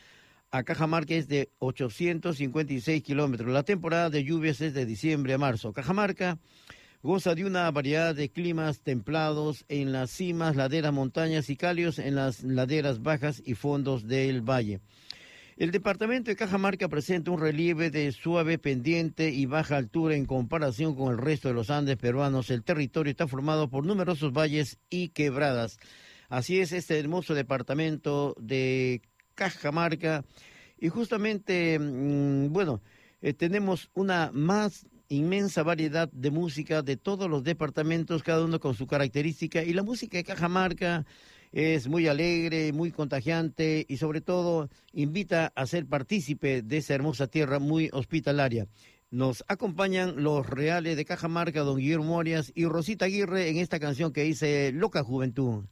a 0.52 0.64
Cajamarca 0.64 1.14
es 1.14 1.28
de 1.28 1.52
856 1.60 3.04
kilómetros. 3.04 3.52
La 3.52 3.64
temporada 3.64 4.10
de 4.10 4.24
lluvias 4.24 4.62
es 4.62 4.74
de 4.74 4.86
diciembre 4.86 5.34
a 5.34 5.38
marzo. 5.38 5.74
Cajamarca 5.74 6.40
goza 7.02 7.34
de 7.34 7.46
una 7.46 7.70
variedad 7.72 8.14
de 8.14 8.30
climas 8.30 8.82
templados 8.82 9.64
en 9.70 9.92
las 9.92 10.12
cimas, 10.12 10.56
laderas, 10.56 10.92
montañas 10.92 11.50
y 11.50 11.56
cálidos 11.56 11.98
en 11.98 12.16
las 12.16 12.44
laderas 12.44 13.02
bajas 13.02 13.42
y 13.46 13.54
fondos 13.54 14.08
del 14.08 14.42
valle. 14.42 14.82
El 15.56 15.72
departamento 15.72 16.32
de 16.32 16.38
Cajamarca 16.38 16.88
presenta 16.88 17.32
un 17.32 17.40
relieve 17.40 17.90
de 17.90 18.12
suave 18.14 18.58
pendiente 18.58 19.30
y 19.30 19.46
baja 19.46 19.76
altura 19.76 20.16
en 20.16 20.26
comparación 20.26 20.96
con 20.96 21.12
el 21.12 21.18
resto 21.18 21.50
de 21.50 21.54
los 21.54 21.70
Andes 21.70 21.98
peruanos. 21.98 22.50
El 22.50 22.64
territorio 22.64 23.12
está 23.12 23.28
formado 23.28 23.70
por 23.70 23.86
numerosos 23.86 24.32
valles 24.32 24.78
y 24.90 25.10
quebradas. 25.10 25.78
Así 26.30 26.60
es 26.60 26.72
este 26.72 26.98
hermoso 26.98 27.34
departamento 27.34 28.36
de 28.40 29.02
Cajamarca. 29.40 30.26
Y 30.78 30.90
justamente, 30.90 31.80
mmm, 31.80 32.52
bueno, 32.52 32.82
eh, 33.22 33.34
tenemos 33.34 33.90
una 33.94 34.32
más 34.34 34.86
inmensa 35.08 35.64
variedad 35.64 36.10
de 36.12 36.30
música 36.30 36.82
de 36.82 36.98
todos 36.98 37.30
los 37.30 37.44
departamentos, 37.44 38.22
cada 38.22 38.44
uno 38.44 38.60
con 38.60 38.76
su 38.76 38.86
característica. 38.86 39.64
Y 39.64 39.74
la 39.74 39.84
música 39.84 40.18
de 40.18 40.24
Cajamarca 40.24 41.06
es 41.52 41.88
muy 41.88 42.08
alegre, 42.08 42.72
muy 42.74 42.92
contagiante 42.92 43.86
y 43.90 43.98
sobre 43.98 44.22
todo 44.22 44.70
invita 44.94 45.52
a 45.56 45.66
ser 45.66 45.88
partícipe 45.88 46.62
de 46.62 46.78
esa 46.78 46.94
hermosa 46.94 47.28
tierra 47.28 47.60
muy 47.60 47.90
hospitalaria. 47.92 48.68
Nos 49.10 49.44
acompañan 49.48 50.22
los 50.22 50.46
reales 50.46 50.96
de 50.96 51.06
Cajamarca, 51.06 51.62
don 51.62 51.78
Guillermo 51.78 52.20
Arias 52.20 52.52
y 52.54 52.66
Rosita 52.66 53.06
Aguirre 53.06 53.50
en 53.50 53.58
esta 53.58 53.80
canción 53.80 54.14
que 54.14 54.22
dice 54.22 54.72
Loca 54.72 55.04
Juventud. 55.04 55.66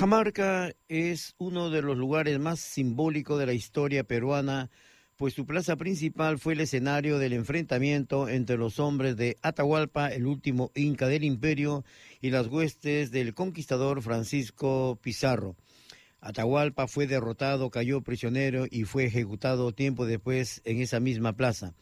Cajamarca 0.00 0.72
es 0.88 1.34
uno 1.36 1.68
de 1.68 1.82
los 1.82 1.94
lugares 1.94 2.38
más 2.38 2.58
simbólicos 2.58 3.38
de 3.38 3.44
la 3.44 3.52
historia 3.52 4.02
peruana, 4.02 4.70
pues 5.16 5.34
su 5.34 5.44
plaza 5.44 5.76
principal 5.76 6.38
fue 6.38 6.54
el 6.54 6.60
escenario 6.60 7.18
del 7.18 7.34
enfrentamiento 7.34 8.26
entre 8.30 8.56
los 8.56 8.78
hombres 8.78 9.18
de 9.18 9.36
Atahualpa, 9.42 10.08
el 10.08 10.24
último 10.24 10.70
inca 10.74 11.06
del 11.06 11.22
imperio, 11.22 11.84
y 12.22 12.30
las 12.30 12.46
huestes 12.46 13.10
del 13.10 13.34
conquistador 13.34 14.00
Francisco 14.00 14.98
Pizarro. 15.02 15.54
Atahualpa 16.22 16.88
fue 16.88 17.06
derrotado, 17.06 17.68
cayó 17.68 18.00
prisionero 18.00 18.64
y 18.70 18.84
fue 18.84 19.04
ejecutado 19.04 19.72
tiempo 19.72 20.06
después 20.06 20.62
en 20.64 20.80
esa 20.80 20.98
misma 20.98 21.34
plaza. 21.34 21.74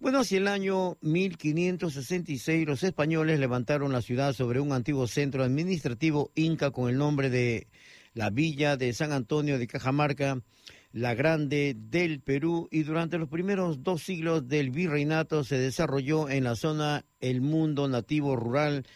Bueno, 0.00 0.20
hacia 0.20 0.38
el 0.38 0.48
año 0.48 0.96
1566 1.02 2.66
los 2.66 2.82
españoles 2.84 3.38
levantaron 3.38 3.92
la 3.92 4.00
ciudad 4.00 4.32
sobre 4.32 4.58
un 4.58 4.72
antiguo 4.72 5.06
centro 5.06 5.44
administrativo 5.44 6.32
inca 6.34 6.70
con 6.70 6.88
el 6.88 6.96
nombre 6.96 7.28
de 7.28 7.68
la 8.14 8.30
Villa 8.30 8.78
de 8.78 8.94
San 8.94 9.12
Antonio 9.12 9.58
de 9.58 9.66
Cajamarca, 9.66 10.40
la 10.92 11.12
Grande 11.12 11.76
del 11.78 12.20
Perú, 12.22 12.66
y 12.70 12.84
durante 12.84 13.18
los 13.18 13.28
primeros 13.28 13.82
dos 13.82 14.02
siglos 14.02 14.48
del 14.48 14.70
virreinato 14.70 15.44
se 15.44 15.58
desarrolló 15.58 16.30
en 16.30 16.44
la 16.44 16.56
zona 16.56 17.04
el 17.20 17.42
mundo 17.42 17.86
nativo 17.86 18.36
rural 18.36 18.86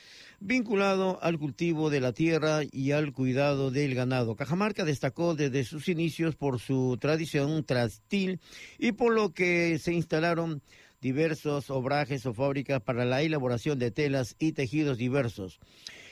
vinculado 0.41 1.19
al 1.23 1.39
cultivo 1.39 1.89
de 1.89 2.01
la 2.01 2.13
tierra 2.13 2.61
y 2.71 2.93
al 2.93 3.13
cuidado 3.13 3.71
del 3.71 3.95
ganado. 3.95 4.37
Cajamarca 4.37 4.85
destacó 4.85 5.35
desde 5.35 5.65
sus 5.65 5.89
inicios 5.89 6.37
por 6.37 6.61
su 6.61 6.99
tradición 7.01 7.65
trastil 7.65 8.41
y 8.79 8.93
por 8.93 9.15
lo 9.15 9.33
que 9.33 9.79
se 9.79 9.95
instalaron 9.95 10.63
diversos 11.05 11.69
obrajes 11.69 12.25
o 12.25 12.33
fábricas 12.33 12.81
para 12.81 13.05
la 13.05 13.21
elaboración 13.21 13.79
de 13.79 13.91
telas 13.91 14.37
y 14.39 14.53
tejidos 14.53 14.97
diversos. 14.97 15.61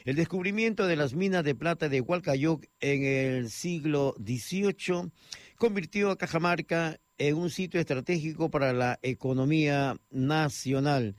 El 0.04 0.16
descubrimiento 0.16 0.86
de 0.86 0.96
las 0.96 1.14
minas 1.14 1.44
de 1.44 1.54
plata 1.54 1.88
de 1.88 2.02
Hualcayoc 2.02 2.66
en 2.80 3.02
el 3.02 3.48
siglo 3.48 4.14
XVIII 4.18 5.10
convirtió 5.56 6.10
a 6.10 6.18
Cajamarca 6.18 7.00
en 7.16 7.36
un 7.36 7.48
sitio 7.48 7.80
estratégico 7.80 8.50
para 8.50 8.74
la 8.74 8.98
economía 9.00 9.96
nacional. 10.10 11.16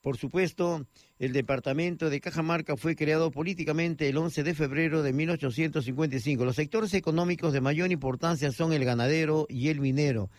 Por 0.00 0.16
supuesto, 0.16 0.86
el 1.18 1.34
departamento 1.34 2.08
de 2.08 2.22
Cajamarca 2.22 2.78
fue 2.78 2.96
creado 2.96 3.30
políticamente 3.30 4.08
el 4.08 4.16
11 4.16 4.42
de 4.42 4.54
febrero 4.54 5.02
de 5.02 5.12
1855. 5.12 6.46
Los 6.46 6.56
sectores 6.56 6.94
económicos 6.94 7.52
de 7.52 7.60
mayor 7.60 7.92
importancia 7.92 8.50
son 8.52 8.72
el 8.72 8.86
ganadero 8.86 9.44
y 9.50 9.68
el 9.68 9.80
minero. 9.80 10.30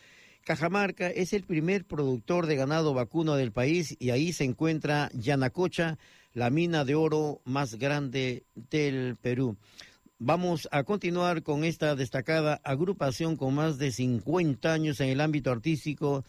Cajamarca 0.43 1.07
es 1.09 1.31
el 1.31 1.43
primer 1.43 1.85
productor 1.85 2.47
de 2.47 2.57
ganado 2.57 2.93
vacuno 2.93 3.35
del 3.35 3.53
país 3.53 3.95
y 3.97 4.09
ahí 4.09 4.33
se 4.33 4.43
encuentra 4.43 5.09
Yanacocha, 5.13 5.97
la 6.33 6.49
mina 6.49 6.83
de 6.83 6.95
oro 6.95 7.41
más 7.45 7.75
grande 7.75 8.43
del 8.53 9.15
Perú. 9.21 9.55
Vamos 10.19 10.67
a 10.71 10.83
continuar 10.83 11.43
con 11.43 11.63
esta 11.63 11.95
destacada 11.95 12.59
agrupación 12.65 13.37
con 13.37 13.55
más 13.55 13.77
de 13.77 13.91
50 13.91 14.73
años 14.73 14.99
en 14.99 15.09
el 15.09 15.21
ámbito 15.21 15.49
artístico, 15.49 16.25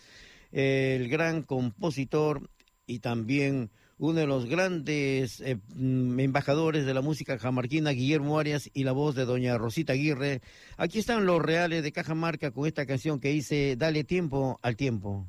el 0.52 1.08
gran 1.08 1.42
compositor 1.42 2.48
y 2.86 3.00
también 3.00 3.70
uno 3.98 4.20
de 4.20 4.26
los 4.26 4.46
grandes 4.46 5.40
eh, 5.40 5.58
mm, 5.74 6.20
embajadores 6.20 6.86
de 6.86 6.94
la 6.94 7.00
música 7.00 7.38
jamarquina, 7.38 7.90
Guillermo 7.90 8.38
Arias, 8.38 8.70
y 8.72 8.84
la 8.84 8.92
voz 8.92 9.14
de 9.14 9.24
doña 9.24 9.58
Rosita 9.58 9.92
Aguirre. 9.92 10.42
Aquí 10.76 10.98
están 10.98 11.26
los 11.26 11.40
reales 11.40 11.82
de 11.82 11.92
Cajamarca 11.92 12.50
con 12.50 12.66
esta 12.66 12.86
canción 12.86 13.20
que 13.20 13.28
dice 13.28 13.76
Dale 13.76 14.04
tiempo 14.04 14.58
al 14.62 14.76
tiempo. 14.76 15.28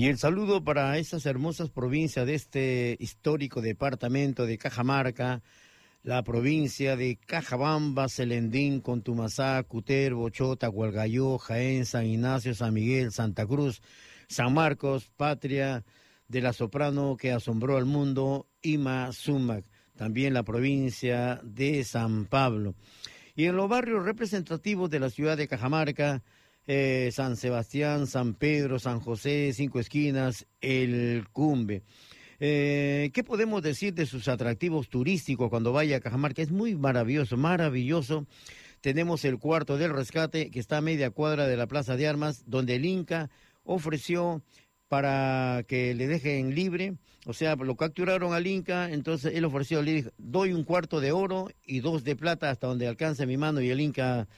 Y 0.00 0.06
el 0.06 0.16
saludo 0.16 0.64
para 0.64 0.96
esas 0.96 1.26
hermosas 1.26 1.68
provincias 1.68 2.24
de 2.24 2.34
este 2.34 2.96
histórico 3.00 3.60
departamento 3.60 4.46
de 4.46 4.56
Cajamarca, 4.56 5.42
la 6.02 6.22
provincia 6.22 6.96
de 6.96 7.18
Cajabamba, 7.18 8.08
Celendín, 8.08 8.80
Contumazá, 8.80 9.62
Cuterbo, 9.62 10.30
Chota, 10.30 10.68
Gualgayó, 10.68 11.36
Jaén, 11.36 11.84
San 11.84 12.06
Ignacio, 12.06 12.54
San 12.54 12.72
Miguel, 12.72 13.12
Santa 13.12 13.44
Cruz, 13.44 13.82
San 14.26 14.54
Marcos, 14.54 15.12
patria 15.18 15.84
de 16.28 16.40
la 16.40 16.54
soprano 16.54 17.18
que 17.18 17.32
asombró 17.32 17.76
al 17.76 17.84
mundo, 17.84 18.46
Ima 18.62 19.12
Sumac. 19.12 19.66
también 19.96 20.32
la 20.32 20.44
provincia 20.44 21.42
de 21.44 21.84
San 21.84 22.24
Pablo. 22.24 22.74
Y 23.36 23.44
en 23.44 23.56
los 23.56 23.68
barrios 23.68 24.02
representativos 24.06 24.88
de 24.88 25.00
la 25.00 25.10
ciudad 25.10 25.36
de 25.36 25.46
Cajamarca, 25.46 26.22
eh, 26.72 27.10
San 27.10 27.36
Sebastián, 27.36 28.06
San 28.06 28.34
Pedro, 28.34 28.78
San 28.78 29.00
José, 29.00 29.52
Cinco 29.52 29.80
Esquinas, 29.80 30.46
El 30.60 31.26
Cumbe. 31.32 31.82
Eh, 32.38 33.10
¿Qué 33.12 33.24
podemos 33.24 33.60
decir 33.60 33.92
de 33.92 34.06
sus 34.06 34.28
atractivos 34.28 34.88
turísticos 34.88 35.50
cuando 35.50 35.72
vaya 35.72 35.96
a 35.96 36.00
Cajamarca? 36.00 36.42
Es 36.42 36.52
muy 36.52 36.76
maravilloso, 36.76 37.36
maravilloso. 37.36 38.24
Tenemos 38.82 39.24
el 39.24 39.40
cuarto 39.40 39.78
del 39.78 39.92
rescate 39.92 40.52
que 40.52 40.60
está 40.60 40.76
a 40.76 40.80
media 40.80 41.10
cuadra 41.10 41.48
de 41.48 41.56
la 41.56 41.66
Plaza 41.66 41.96
de 41.96 42.06
Armas, 42.06 42.44
donde 42.46 42.76
el 42.76 42.84
Inca 42.84 43.30
ofreció 43.64 44.40
para 44.86 45.64
que 45.66 45.92
le 45.96 46.06
dejen 46.06 46.54
libre, 46.54 46.94
o 47.26 47.32
sea, 47.32 47.56
lo 47.56 47.74
capturaron 47.74 48.32
al 48.32 48.46
Inca, 48.46 48.92
entonces 48.92 49.34
él 49.34 49.44
ofreció, 49.44 49.82
le 49.82 49.92
dijo, 49.92 50.10
doy 50.18 50.52
un 50.52 50.62
cuarto 50.62 51.00
de 51.00 51.10
oro 51.10 51.48
y 51.64 51.80
dos 51.80 52.04
de 52.04 52.14
plata 52.14 52.48
hasta 52.48 52.68
donde 52.68 52.86
alcance 52.86 53.26
mi 53.26 53.36
mano 53.36 53.60
y 53.60 53.70
el 53.70 53.80
Inca 53.80 54.28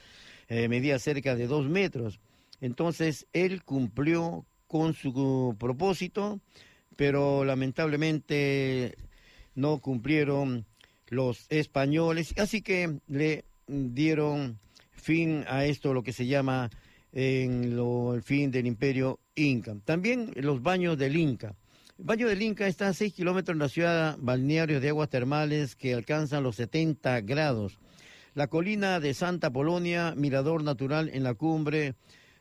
eh, 0.47 0.67
medía 0.67 0.99
cerca 0.99 1.35
de 1.35 1.47
dos 1.47 1.67
metros. 1.67 2.19
Entonces 2.61 3.27
él 3.33 3.63
cumplió 3.63 4.45
con 4.67 4.93
su 4.93 5.55
propósito, 5.59 6.39
pero 6.95 7.45
lamentablemente 7.45 8.95
no 9.55 9.79
cumplieron 9.79 10.65
los 11.07 11.45
españoles, 11.49 12.33
así 12.37 12.61
que 12.61 12.99
le 13.07 13.45
dieron 13.67 14.59
fin 14.91 15.43
a 15.47 15.65
esto, 15.65 15.93
lo 15.93 16.03
que 16.03 16.13
se 16.13 16.25
llama 16.25 16.69
en 17.11 17.75
lo, 17.75 18.15
el 18.15 18.23
fin 18.23 18.49
del 18.51 18.65
imperio 18.65 19.19
Inca. 19.35 19.75
También 19.85 20.31
los 20.35 20.61
baños 20.61 20.97
del 20.97 21.15
Inca. 21.15 21.55
El 21.99 22.05
baño 22.05 22.27
del 22.27 22.41
Inca 22.41 22.67
está 22.67 22.87
a 22.87 22.93
6 22.93 23.13
kilómetros 23.13 23.55
de 23.55 23.63
la 23.63 23.69
ciudad 23.69 24.17
balneario 24.19 24.79
de 24.79 24.89
aguas 24.89 25.09
termales 25.09 25.75
que 25.75 25.93
alcanzan 25.93 26.43
los 26.43 26.55
70 26.55 27.21
grados. 27.21 27.77
La 28.33 28.47
colina 28.47 28.99
de 28.99 29.13
Santa 29.13 29.51
Polonia, 29.51 30.15
mirador 30.15 30.63
natural 30.63 31.09
en 31.13 31.23
la 31.23 31.35
cumbre, 31.35 31.93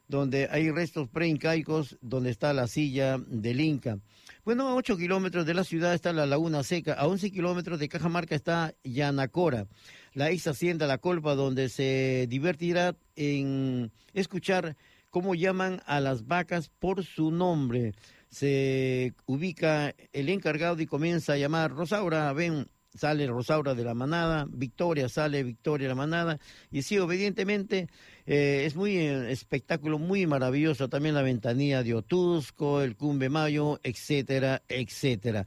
donde 0.09 0.49
hay 0.51 0.71
restos 0.71 1.09
preincaicos, 1.09 1.99
donde 2.01 2.31
está 2.31 2.53
la 2.53 2.67
silla 2.67 3.19
del 3.19 3.61
Inca. 3.61 3.99
Bueno, 4.45 4.69
a 4.69 4.75
8 4.75 4.97
kilómetros 4.97 5.45
de 5.45 5.55
la 5.55 5.65
ciudad 5.65 5.95
está 5.95 6.13
la 6.13 6.27
Laguna 6.27 6.63
Seca, 6.63 6.95
a 6.95 7.07
11 7.07 7.31
kilómetros 7.31 7.79
de 7.79 7.89
Cajamarca 7.89 8.35
está 8.35 8.75
Yanacora, 8.85 9.67
la 10.15 10.31
ex 10.31 10.47
hacienda 10.47 10.87
La 10.87 10.99
Colpa, 10.99 11.35
donde 11.35 11.69
se 11.69 12.27
divertirá 12.29 12.97
en 13.15 13.93
escuchar 14.15 14.77
cómo 15.11 15.35
llaman 15.35 15.83
a 15.85 16.01
las 16.01 16.27
vacas 16.27 16.71
por 16.71 17.05
su 17.05 17.31
nombre. 17.31 17.93
Se 18.31 19.13
ubica 19.27 19.95
el 20.15 20.31
encargado 20.31 20.81
y 20.81 20.87
comienza 20.87 21.35
a 21.35 21.37
llamar, 21.37 21.71
Rosaura, 21.71 22.33
ven, 22.33 22.67
sale 22.95 23.27
Rosaura 23.27 23.75
de 23.75 23.85
la 23.85 23.95
manada, 23.95 24.47
Victoria 24.49 25.09
sale 25.09 25.43
Victoria 25.43 25.87
de 25.87 25.95
la 25.95 25.95
manada, 25.95 26.39
y 26.71 26.83
sí, 26.83 26.99
obedientemente 26.99 27.89
eh, 28.27 28.65
es 28.67 28.77
muy 28.77 28.97
eh, 28.97 29.33
espectáculo, 29.33 29.99
muy 29.99 30.27
maravilloso 30.27 30.89
también 30.89 31.15
la 31.15 31.23
ventanilla 31.23 31.83
de 31.83 31.95
Otusco, 31.95 32.83
el 32.83 32.97
Cumbe 32.97 33.29
Mayo, 33.29 33.81
etcétera, 33.83 34.63
etcétera. 34.69 35.47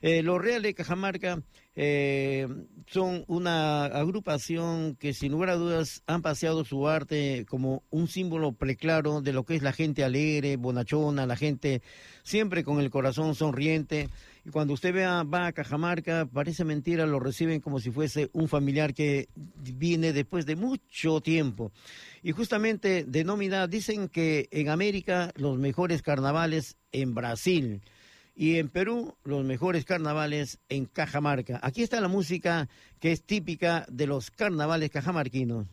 Eh, 0.00 0.22
los 0.22 0.40
Reales 0.40 0.62
de 0.62 0.74
Cajamarca 0.74 1.42
son 2.86 3.24
una 3.26 3.86
agrupación 3.86 4.94
que 4.94 5.12
sin 5.12 5.32
lugar 5.32 5.50
a 5.50 5.56
dudas 5.56 6.04
han 6.06 6.22
paseado 6.22 6.64
su 6.64 6.86
arte 6.86 7.44
como 7.48 7.82
un 7.90 8.06
símbolo 8.06 8.52
preclaro 8.52 9.22
de 9.22 9.32
lo 9.32 9.44
que 9.44 9.56
es 9.56 9.62
la 9.62 9.72
gente 9.72 10.04
alegre, 10.04 10.56
bonachona, 10.56 11.26
la 11.26 11.34
gente 11.34 11.82
siempre 12.22 12.62
con 12.62 12.78
el 12.78 12.90
corazón 12.90 13.34
sonriente. 13.34 14.08
Y 14.46 14.50
cuando 14.50 14.74
usted 14.74 14.92
vea, 14.92 15.22
va 15.22 15.46
a 15.46 15.52
Cajamarca, 15.52 16.26
parece 16.26 16.64
mentira, 16.64 17.06
lo 17.06 17.18
reciben 17.18 17.60
como 17.60 17.80
si 17.80 17.90
fuese 17.90 18.28
un 18.34 18.46
familiar 18.46 18.92
que 18.92 19.28
viene 19.56 20.12
después 20.12 20.44
de 20.44 20.54
mucho 20.54 21.22
tiempo. 21.22 21.72
Y 22.22 22.32
justamente 22.32 23.04
de 23.04 23.66
dicen 23.68 24.08
que 24.08 24.48
en 24.50 24.68
América 24.68 25.32
los 25.36 25.58
mejores 25.58 26.02
carnavales 26.02 26.76
en 26.92 27.14
Brasil 27.14 27.80
y 28.36 28.56
en 28.56 28.68
Perú 28.68 29.16
los 29.24 29.44
mejores 29.44 29.86
carnavales 29.86 30.58
en 30.68 30.84
Cajamarca. 30.86 31.58
Aquí 31.62 31.82
está 31.82 32.00
la 32.00 32.08
música 32.08 32.68
que 33.00 33.12
es 33.12 33.22
típica 33.22 33.86
de 33.88 34.06
los 34.06 34.30
carnavales 34.30 34.90
cajamarquinos. 34.90 35.66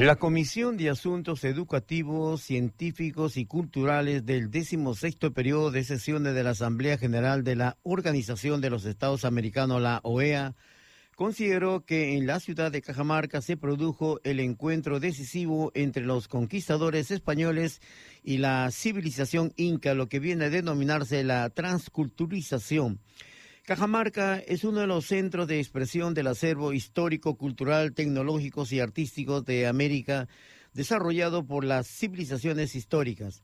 La 0.00 0.14
Comisión 0.14 0.76
de 0.76 0.90
Asuntos 0.90 1.42
Educativos, 1.42 2.42
Científicos 2.42 3.36
y 3.36 3.46
Culturales 3.46 4.24
del 4.24 4.48
16 4.48 5.16
periodo 5.34 5.72
de 5.72 5.82
sesiones 5.82 6.36
de 6.36 6.44
la 6.44 6.50
Asamblea 6.50 6.98
General 6.98 7.42
de 7.42 7.56
la 7.56 7.78
Organización 7.82 8.60
de 8.60 8.70
los 8.70 8.84
Estados 8.84 9.24
Americanos, 9.24 9.82
la 9.82 9.98
OEA, 10.04 10.54
consideró 11.16 11.84
que 11.84 12.16
en 12.16 12.28
la 12.28 12.38
ciudad 12.38 12.70
de 12.70 12.80
Cajamarca 12.80 13.40
se 13.40 13.56
produjo 13.56 14.20
el 14.22 14.38
encuentro 14.38 15.00
decisivo 15.00 15.72
entre 15.74 16.04
los 16.04 16.28
conquistadores 16.28 17.10
españoles 17.10 17.80
y 18.22 18.38
la 18.38 18.70
civilización 18.70 19.52
inca, 19.56 19.94
lo 19.94 20.08
que 20.08 20.20
viene 20.20 20.44
a 20.44 20.50
denominarse 20.50 21.24
la 21.24 21.50
transculturización. 21.50 23.00
Cajamarca 23.68 24.38
es 24.38 24.64
uno 24.64 24.80
de 24.80 24.86
los 24.86 25.04
centros 25.04 25.46
de 25.46 25.58
expresión 25.58 26.14
del 26.14 26.28
acervo 26.28 26.72
histórico, 26.72 27.36
cultural, 27.36 27.92
tecnológicos 27.92 28.72
y 28.72 28.80
artísticos 28.80 29.44
de 29.44 29.66
América, 29.66 30.26
desarrollado 30.72 31.44
por 31.44 31.64
las 31.64 31.86
civilizaciones 31.86 32.74
históricas. 32.74 33.42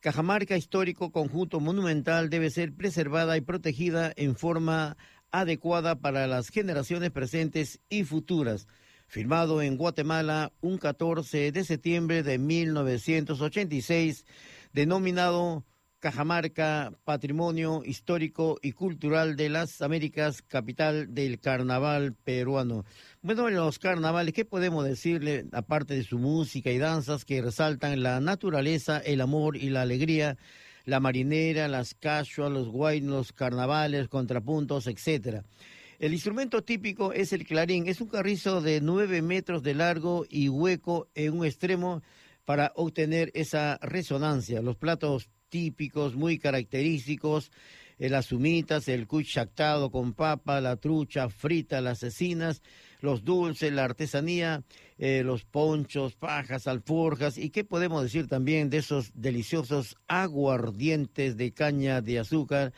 Cajamarca 0.00 0.56
Histórico 0.56 1.12
Conjunto 1.12 1.60
Monumental 1.60 2.30
debe 2.30 2.48
ser 2.48 2.72
preservada 2.72 3.36
y 3.36 3.42
protegida 3.42 4.10
en 4.16 4.36
forma 4.36 4.96
adecuada 5.32 5.96
para 5.96 6.26
las 6.26 6.48
generaciones 6.48 7.10
presentes 7.10 7.78
y 7.90 8.04
futuras. 8.04 8.68
Firmado 9.06 9.60
en 9.60 9.76
Guatemala 9.76 10.50
un 10.62 10.78
14 10.78 11.52
de 11.52 11.64
septiembre 11.64 12.22
de 12.22 12.38
1986, 12.38 14.24
denominado 14.72 15.66
Cajamarca, 16.00 16.92
Patrimonio 17.04 17.82
Histórico 17.84 18.58
y 18.62 18.72
Cultural 18.72 19.36
de 19.36 19.48
las 19.48 19.82
Américas, 19.82 20.42
capital 20.42 21.14
del 21.14 21.40
carnaval 21.40 22.14
peruano. 22.14 22.84
Bueno, 23.20 23.48
en 23.48 23.56
los 23.56 23.78
carnavales, 23.78 24.32
¿qué 24.32 24.44
podemos 24.44 24.84
decirle, 24.84 25.46
aparte 25.52 25.94
de 25.94 26.04
su 26.04 26.18
música 26.18 26.70
y 26.70 26.78
danzas 26.78 27.24
que 27.24 27.42
resaltan 27.42 28.02
la 28.02 28.20
naturaleza, 28.20 28.98
el 28.98 29.20
amor 29.20 29.56
y 29.56 29.70
la 29.70 29.82
alegría? 29.82 30.36
la 30.88 31.00
marinera, 31.00 31.68
las 31.68 31.92
casual, 31.92 32.54
los 32.54 32.68
guaynos, 32.70 33.10
los 33.10 33.32
carnavales, 33.34 34.08
contrapuntos, 34.08 34.86
etcétera. 34.86 35.44
El 35.98 36.14
instrumento 36.14 36.62
típico 36.62 37.12
es 37.12 37.34
el 37.34 37.44
clarín, 37.44 37.88
es 37.88 38.00
un 38.00 38.08
carrizo 38.08 38.62
de 38.62 38.80
nueve 38.80 39.20
metros 39.20 39.62
de 39.62 39.74
largo 39.74 40.24
y 40.30 40.48
hueco 40.48 41.08
en 41.14 41.40
un 41.40 41.44
extremo 41.44 42.02
para 42.46 42.72
obtener 42.74 43.30
esa 43.34 43.76
resonancia. 43.82 44.62
Los 44.62 44.76
platos 44.76 45.28
típicos 45.48 46.14
muy 46.14 46.38
característicos, 46.38 47.50
las 47.98 48.30
humitas, 48.30 48.86
el 48.88 49.06
cuchactado 49.06 49.90
con 49.90 50.12
papa, 50.14 50.60
la 50.60 50.76
trucha 50.76 51.28
frita, 51.28 51.80
las 51.80 51.98
cecinas, 51.98 52.62
los 53.00 53.24
dulces, 53.24 53.72
la 53.72 53.84
artesanía, 53.84 54.62
eh, 54.98 55.22
los 55.24 55.44
ponchos, 55.44 56.14
pajas, 56.14 56.66
alforjas 56.66 57.38
y 57.38 57.50
qué 57.50 57.64
podemos 57.64 58.02
decir 58.02 58.28
también 58.28 58.70
de 58.70 58.78
esos 58.78 59.10
deliciosos 59.14 59.96
aguardientes 60.06 61.36
de 61.36 61.52
caña 61.52 62.00
de 62.00 62.20
azúcar, 62.20 62.72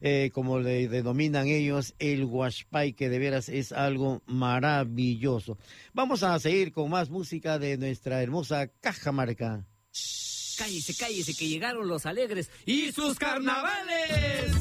eh, 0.00 0.30
como 0.32 0.58
le 0.58 0.88
denominan 0.88 1.46
ellos, 1.46 1.94
el 1.98 2.26
guashpay, 2.26 2.94
que 2.94 3.08
de 3.08 3.18
veras 3.18 3.48
es 3.48 3.72
algo 3.72 4.22
maravilloso. 4.26 5.58
Vamos 5.92 6.22
a 6.22 6.38
seguir 6.40 6.72
con 6.72 6.90
más 6.90 7.10
música 7.10 7.58
de 7.58 7.76
nuestra 7.78 8.22
hermosa 8.22 8.68
Cajamarca. 8.80 9.64
Cállese, 10.62 10.94
cállese, 10.94 11.34
que 11.34 11.48
llegaron 11.48 11.88
los 11.88 12.06
alegres 12.06 12.48
y 12.66 12.92
sus 12.92 13.18
carnavales. 13.18 14.52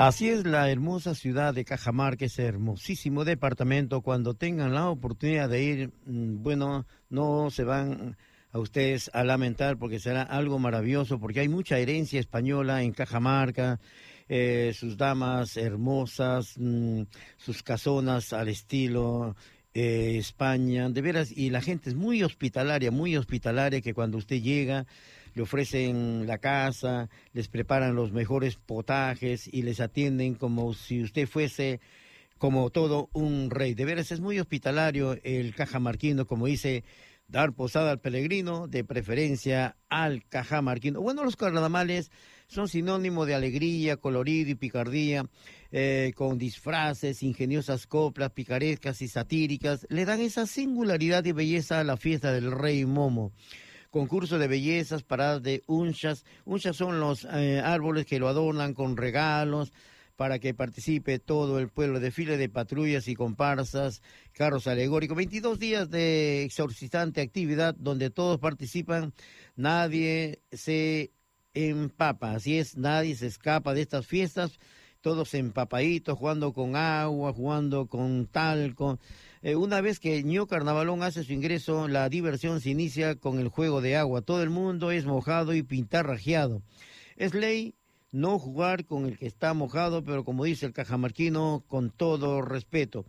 Así 0.00 0.28
es 0.28 0.46
la 0.46 0.70
hermosa 0.70 1.16
ciudad 1.16 1.52
de 1.52 1.64
Cajamarca, 1.64 2.24
ese 2.24 2.44
hermosísimo 2.44 3.24
departamento. 3.24 4.00
Cuando 4.00 4.34
tengan 4.34 4.72
la 4.72 4.88
oportunidad 4.90 5.48
de 5.48 5.62
ir, 5.64 5.90
mm, 6.06 6.40
bueno, 6.40 6.86
no 7.10 7.50
se 7.50 7.64
van 7.64 8.16
a 8.52 8.60
ustedes 8.60 9.10
a 9.12 9.24
lamentar 9.24 9.76
porque 9.76 9.98
será 9.98 10.22
algo 10.22 10.60
maravilloso, 10.60 11.18
porque 11.18 11.40
hay 11.40 11.48
mucha 11.48 11.80
herencia 11.80 12.20
española 12.20 12.84
en 12.84 12.92
Cajamarca, 12.92 13.80
eh, 14.28 14.72
sus 14.72 14.96
damas 14.96 15.56
hermosas, 15.56 16.54
mm, 16.56 17.02
sus 17.36 17.64
casonas 17.64 18.32
al 18.32 18.50
estilo 18.50 19.34
eh, 19.74 20.16
España, 20.16 20.88
de 20.90 21.02
veras, 21.02 21.32
y 21.36 21.50
la 21.50 21.60
gente 21.60 21.90
es 21.90 21.96
muy 21.96 22.22
hospitalaria, 22.22 22.92
muy 22.92 23.16
hospitalaria, 23.16 23.80
que 23.80 23.94
cuando 23.94 24.18
usted 24.18 24.40
llega 24.40 24.86
le 25.34 25.42
ofrecen 25.42 26.26
la 26.26 26.38
casa, 26.38 27.08
les 27.32 27.48
preparan 27.48 27.94
los 27.94 28.12
mejores 28.12 28.56
potajes 28.56 29.48
y 29.52 29.62
les 29.62 29.80
atienden 29.80 30.34
como 30.34 30.74
si 30.74 31.02
usted 31.02 31.26
fuese 31.26 31.80
como 32.38 32.70
todo 32.70 33.10
un 33.12 33.50
rey. 33.50 33.74
De 33.74 33.84
veras 33.84 34.12
es 34.12 34.20
muy 34.20 34.38
hospitalario 34.38 35.18
el 35.24 35.54
cajamarquino, 35.54 36.26
como 36.26 36.46
dice, 36.46 36.84
dar 37.26 37.52
posada 37.52 37.90
al 37.90 38.00
peregrino, 38.00 38.66
de 38.68 38.84
preferencia 38.84 39.76
al 39.88 40.24
cajamarquino. 40.28 41.00
Bueno, 41.00 41.24
los 41.24 41.36
carnavales 41.36 42.10
son 42.46 42.68
sinónimo 42.68 43.26
de 43.26 43.34
alegría, 43.34 43.98
colorido 43.98 44.50
y 44.50 44.54
picardía, 44.54 45.26
eh, 45.70 46.12
con 46.16 46.38
disfraces, 46.38 47.22
ingeniosas 47.22 47.86
coplas, 47.86 48.30
picarescas 48.30 49.02
y 49.02 49.08
satíricas, 49.08 49.86
le 49.90 50.06
dan 50.06 50.20
esa 50.20 50.46
singularidad 50.46 51.24
y 51.26 51.32
belleza 51.32 51.80
a 51.80 51.84
la 51.84 51.98
fiesta 51.98 52.32
del 52.32 52.50
rey 52.50 52.86
Momo 52.86 53.32
concurso 53.90 54.38
de 54.38 54.48
bellezas, 54.48 55.02
paradas 55.02 55.42
de 55.42 55.62
unchas. 55.66 56.24
Unchas 56.44 56.76
son 56.76 57.00
los 57.00 57.26
eh, 57.32 57.60
árboles 57.64 58.06
que 58.06 58.18
lo 58.18 58.28
adornan 58.28 58.74
con 58.74 58.96
regalos 58.96 59.72
para 60.18 60.40
que 60.40 60.52
participe 60.52 61.20
todo 61.20 61.60
el 61.60 61.68
pueblo, 61.68 62.00
desfile 62.00 62.36
de 62.36 62.48
patrullas 62.48 63.06
y 63.06 63.14
comparsas, 63.14 64.02
carros 64.32 64.66
alegóricos, 64.66 65.16
22 65.16 65.60
días 65.60 65.90
de 65.90 66.42
exorcistante 66.42 67.20
actividad 67.20 67.76
donde 67.78 68.10
todos 68.10 68.40
participan, 68.40 69.14
nadie 69.54 70.40
se 70.50 71.12
empapa, 71.54 72.32
así 72.32 72.58
es, 72.58 72.76
nadie 72.76 73.14
se 73.14 73.28
escapa 73.28 73.74
de 73.74 73.82
estas 73.82 74.08
fiestas, 74.08 74.58
todos 75.00 75.34
empapaditos, 75.34 76.18
jugando 76.18 76.52
con 76.52 76.74
agua, 76.74 77.32
jugando 77.32 77.86
con 77.86 78.26
talco, 78.26 78.98
eh, 79.42 79.56
una 79.56 79.80
vez 79.80 80.00
que 80.00 80.22
Ño 80.22 80.46
Carnavalón 80.46 81.02
hace 81.02 81.24
su 81.24 81.32
ingreso, 81.32 81.88
la 81.88 82.08
diversión 82.08 82.60
se 82.60 82.70
inicia 82.70 83.14
con 83.14 83.38
el 83.38 83.48
juego 83.48 83.80
de 83.80 83.96
agua. 83.96 84.22
Todo 84.22 84.42
el 84.42 84.50
mundo 84.50 84.90
es 84.90 85.04
mojado 85.04 85.54
y 85.54 85.62
pintarrajeado. 85.62 86.62
Es 87.16 87.34
ley 87.34 87.74
no 88.10 88.38
jugar 88.38 88.84
con 88.84 89.06
el 89.06 89.18
que 89.18 89.26
está 89.26 89.54
mojado, 89.54 90.02
pero 90.02 90.24
como 90.24 90.44
dice 90.44 90.66
el 90.66 90.72
cajamarquino, 90.72 91.64
con 91.68 91.90
todo 91.90 92.42
respeto. 92.42 93.04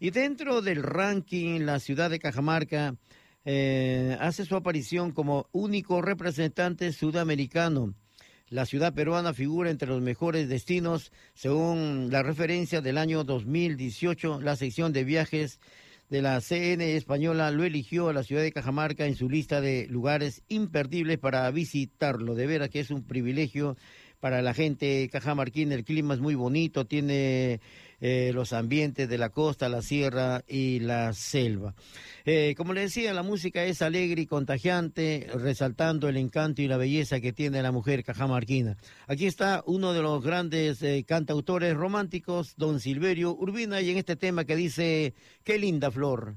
Y 0.00 0.10
dentro 0.10 0.62
del 0.62 0.82
ranking, 0.82 1.60
la 1.60 1.80
ciudad 1.80 2.08
de 2.08 2.20
Cajamarca 2.20 2.94
eh, 3.44 4.16
hace 4.20 4.44
su 4.44 4.56
aparición 4.56 5.12
como 5.12 5.48
único 5.52 6.02
representante 6.02 6.92
sudamericano. 6.92 7.94
La 8.50 8.64
ciudad 8.64 8.94
peruana 8.94 9.34
figura 9.34 9.70
entre 9.70 9.88
los 9.88 10.00
mejores 10.00 10.48
destinos 10.48 11.12
según 11.34 12.08
la 12.10 12.22
referencia 12.22 12.80
del 12.80 12.96
año 12.96 13.22
2018. 13.22 14.40
La 14.40 14.56
sección 14.56 14.94
de 14.94 15.04
viajes 15.04 15.60
de 16.08 16.22
la 16.22 16.40
CN 16.40 16.96
española 16.96 17.50
lo 17.50 17.64
eligió 17.64 18.08
a 18.08 18.14
la 18.14 18.22
ciudad 18.22 18.40
de 18.40 18.52
Cajamarca 18.52 19.04
en 19.04 19.16
su 19.16 19.28
lista 19.28 19.60
de 19.60 19.86
lugares 19.88 20.42
imperdibles 20.48 21.18
para 21.18 21.50
visitarlo. 21.50 22.34
De 22.34 22.46
veras 22.46 22.70
que 22.70 22.80
es 22.80 22.90
un 22.90 23.02
privilegio 23.02 23.76
para 24.18 24.40
la 24.40 24.54
gente 24.54 25.10
cajamarquina. 25.12 25.74
El 25.74 25.84
clima 25.84 26.14
es 26.14 26.20
muy 26.20 26.34
bonito, 26.34 26.86
tiene 26.86 27.60
eh, 28.00 28.30
los 28.34 28.52
ambientes 28.52 29.08
de 29.08 29.18
la 29.18 29.30
costa, 29.30 29.68
la 29.68 29.82
sierra 29.82 30.44
y 30.46 30.80
la 30.80 31.12
selva. 31.12 31.74
Eh, 32.24 32.54
como 32.56 32.72
le 32.72 32.82
decía, 32.82 33.12
la 33.12 33.22
música 33.22 33.64
es 33.64 33.82
alegre 33.82 34.22
y 34.22 34.26
contagiante, 34.26 35.28
resaltando 35.34 36.08
el 36.08 36.16
encanto 36.16 36.62
y 36.62 36.68
la 36.68 36.76
belleza 36.76 37.20
que 37.20 37.32
tiene 37.32 37.62
la 37.62 37.72
mujer 37.72 38.04
cajamarquina. 38.04 38.76
Aquí 39.06 39.26
está 39.26 39.62
uno 39.66 39.92
de 39.92 40.02
los 40.02 40.22
grandes 40.22 40.82
eh, 40.82 41.04
cantautores 41.06 41.74
románticos, 41.74 42.54
don 42.56 42.80
Silverio 42.80 43.34
Urbina, 43.34 43.80
y 43.80 43.90
en 43.90 43.98
este 43.98 44.16
tema 44.16 44.44
que 44.44 44.56
dice, 44.56 45.14
qué 45.42 45.58
linda 45.58 45.90
flor. 45.90 46.36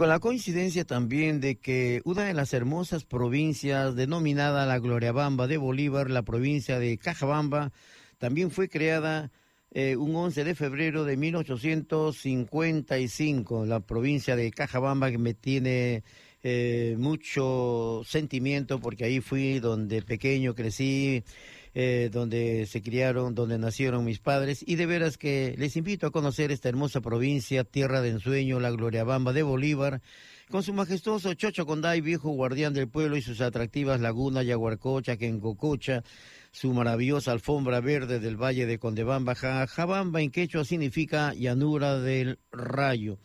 Con 0.00 0.08
la 0.08 0.18
coincidencia 0.18 0.84
también 0.86 1.42
de 1.42 1.58
que 1.58 2.00
una 2.06 2.24
de 2.24 2.32
las 2.32 2.54
hermosas 2.54 3.04
provincias 3.04 3.94
denominada 3.94 4.64
la 4.64 4.78
Gloriabamba 4.78 5.46
de 5.46 5.58
Bolívar, 5.58 6.08
la 6.08 6.22
provincia 6.22 6.78
de 6.78 6.96
Cajabamba, 6.96 7.70
también 8.16 8.50
fue 8.50 8.70
creada 8.70 9.30
eh, 9.72 9.96
un 9.96 10.16
11 10.16 10.44
de 10.44 10.54
febrero 10.54 11.04
de 11.04 11.18
1855. 11.18 13.66
La 13.66 13.80
provincia 13.80 14.36
de 14.36 14.50
Cajabamba 14.52 15.10
que 15.10 15.18
me 15.18 15.34
tiene 15.34 16.02
eh, 16.42 16.96
mucho 16.98 18.00
sentimiento 18.06 18.80
porque 18.80 19.04
ahí 19.04 19.20
fui 19.20 19.58
donde 19.58 20.00
pequeño 20.00 20.54
crecí. 20.54 21.24
Eh, 21.72 22.10
donde 22.12 22.66
se 22.66 22.82
criaron, 22.82 23.36
donde 23.36 23.56
nacieron 23.56 24.04
mis 24.04 24.18
padres, 24.18 24.64
y 24.66 24.74
de 24.74 24.86
veras 24.86 25.16
que 25.16 25.54
les 25.56 25.76
invito 25.76 26.08
a 26.08 26.10
conocer 26.10 26.50
esta 26.50 26.68
hermosa 26.68 27.00
provincia, 27.00 27.62
tierra 27.62 28.00
de 28.00 28.08
ensueño, 28.08 28.58
la 28.58 28.72
Gloriabamba 28.72 29.32
de 29.32 29.44
Bolívar, 29.44 30.00
con 30.50 30.64
su 30.64 30.72
majestuoso 30.72 31.32
Chocho 31.34 31.66
Conday, 31.66 32.00
viejo 32.00 32.30
guardián 32.30 32.74
del 32.74 32.88
pueblo, 32.88 33.16
y 33.16 33.22
sus 33.22 33.40
atractivas 33.40 34.00
lagunas, 34.00 34.46
Yaguarcocha, 34.46 35.16
Quencococha, 35.16 36.02
su 36.50 36.74
maravillosa 36.74 37.30
alfombra 37.30 37.80
verde 37.80 38.18
del 38.18 38.36
valle 38.36 38.66
de 38.66 38.80
Condebamba. 38.80 39.36
Jabamba 39.36 40.20
en 40.20 40.32
quechua 40.32 40.64
significa 40.64 41.34
llanura 41.34 42.00
del 42.00 42.40
rayo. 42.50 43.18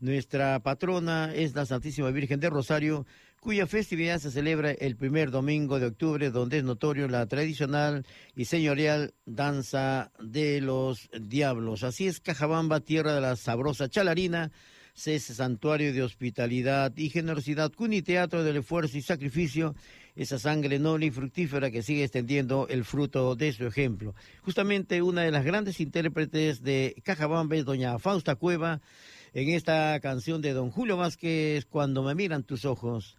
Nuestra 0.00 0.60
patrona 0.60 1.34
es 1.34 1.54
la 1.54 1.64
Santísima 1.64 2.10
Virgen 2.10 2.40
de 2.40 2.50
Rosario, 2.50 3.06
cuya 3.40 3.66
festividad 3.66 4.18
se 4.18 4.30
celebra 4.30 4.72
el 4.72 4.96
primer 4.96 5.30
domingo 5.30 5.78
de 5.78 5.86
octubre, 5.86 6.30
donde 6.30 6.58
es 6.58 6.64
notorio 6.64 7.08
la 7.08 7.26
tradicional 7.26 8.04
y 8.34 8.46
señorial 8.46 9.14
danza 9.24 10.10
de 10.18 10.60
los 10.60 11.08
diablos. 11.20 11.84
Así 11.84 12.06
es 12.06 12.20
Cajabamba, 12.20 12.80
tierra 12.80 13.14
de 13.14 13.20
la 13.20 13.36
sabrosa 13.36 13.88
chalarina, 13.88 14.50
ese 14.96 15.34
santuario 15.34 15.92
de 15.92 16.02
hospitalidad 16.02 16.92
y 16.96 17.10
generosidad, 17.10 17.70
teatro 18.04 18.42
del 18.42 18.56
esfuerzo 18.56 18.96
y 18.96 19.02
sacrificio, 19.02 19.74
esa 20.16 20.38
sangre 20.38 20.78
noble 20.78 21.06
y 21.06 21.10
fructífera 21.10 21.70
que 21.70 21.82
sigue 21.82 22.02
extendiendo 22.02 22.66
el 22.68 22.84
fruto 22.84 23.36
de 23.36 23.52
su 23.52 23.66
ejemplo. 23.66 24.14
Justamente 24.42 25.02
una 25.02 25.22
de 25.22 25.30
las 25.30 25.44
grandes 25.44 25.80
intérpretes 25.80 26.62
de 26.62 26.96
Cajabamba 27.04 27.56
es 27.56 27.66
doña 27.66 27.98
Fausta 27.98 28.36
Cueva, 28.36 28.80
en 29.34 29.50
esta 29.50 30.00
canción 30.00 30.40
de 30.40 30.54
don 30.54 30.70
Julio 30.70 30.96
Vázquez, 30.96 31.66
Cuando 31.66 32.02
me 32.02 32.14
miran 32.14 32.42
tus 32.42 32.64
ojos. 32.64 33.18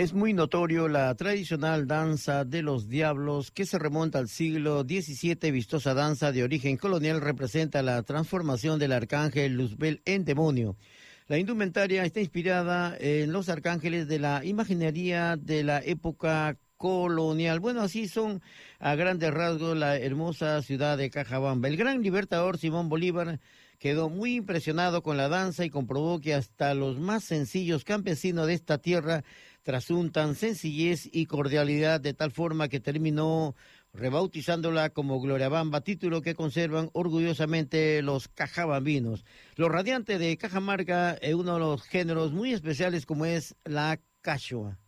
Es 0.00 0.14
muy 0.14 0.32
notorio 0.32 0.88
la 0.88 1.14
tradicional 1.14 1.86
danza 1.86 2.46
de 2.46 2.62
los 2.62 2.88
diablos 2.88 3.50
que 3.50 3.66
se 3.66 3.78
remonta 3.78 4.18
al 4.18 4.30
siglo 4.30 4.80
XVII. 4.80 5.50
Vistosa 5.50 5.92
danza 5.92 6.32
de 6.32 6.42
origen 6.42 6.78
colonial 6.78 7.20
representa 7.20 7.82
la 7.82 8.02
transformación 8.02 8.78
del 8.78 8.92
arcángel 8.92 9.52
Luzbel 9.52 10.00
en 10.06 10.24
demonio. 10.24 10.78
La 11.26 11.36
indumentaria 11.36 12.02
está 12.06 12.20
inspirada 12.20 12.96
en 12.98 13.30
los 13.30 13.50
arcángeles 13.50 14.08
de 14.08 14.20
la 14.20 14.42
imaginería 14.42 15.36
de 15.36 15.64
la 15.64 15.82
época 15.84 16.56
colonial. 16.78 17.60
Bueno, 17.60 17.82
así 17.82 18.08
son 18.08 18.40
a 18.78 18.94
grandes 18.94 19.34
rasgos 19.34 19.76
la 19.76 19.98
hermosa 19.98 20.62
ciudad 20.62 20.96
de 20.96 21.10
Cajabamba. 21.10 21.68
El 21.68 21.76
gran 21.76 22.00
libertador 22.00 22.56
Simón 22.56 22.88
Bolívar 22.88 23.38
quedó 23.78 24.08
muy 24.08 24.36
impresionado 24.36 25.02
con 25.02 25.18
la 25.18 25.28
danza 25.28 25.64
y 25.64 25.70
comprobó 25.70 26.20
que 26.20 26.34
hasta 26.34 26.72
los 26.72 26.98
más 26.98 27.22
sencillos 27.24 27.84
campesinos 27.84 28.46
de 28.46 28.54
esta 28.54 28.78
tierra 28.78 29.24
trasuntan 29.62 30.34
sencillez 30.34 31.08
y 31.12 31.26
cordialidad 31.26 32.00
de 32.00 32.14
tal 32.14 32.30
forma 32.30 32.68
que 32.68 32.80
terminó 32.80 33.54
rebautizándola 33.92 34.90
como 34.90 35.20
Gloria 35.20 35.48
Bamba, 35.48 35.80
título 35.80 36.22
que 36.22 36.34
conservan 36.34 36.90
orgullosamente 36.92 38.02
los 38.02 38.28
cajabambinos. 38.28 39.24
Lo 39.56 39.68
radiante 39.68 40.18
de 40.18 40.36
Cajamarca 40.36 41.14
es 41.14 41.34
uno 41.34 41.54
de 41.54 41.60
los 41.60 41.82
géneros 41.82 42.32
muy 42.32 42.52
especiales 42.52 43.06
como 43.06 43.24
es 43.26 43.56
la 43.64 44.00
cachua. 44.22 44.78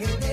Mucha 0.00 0.23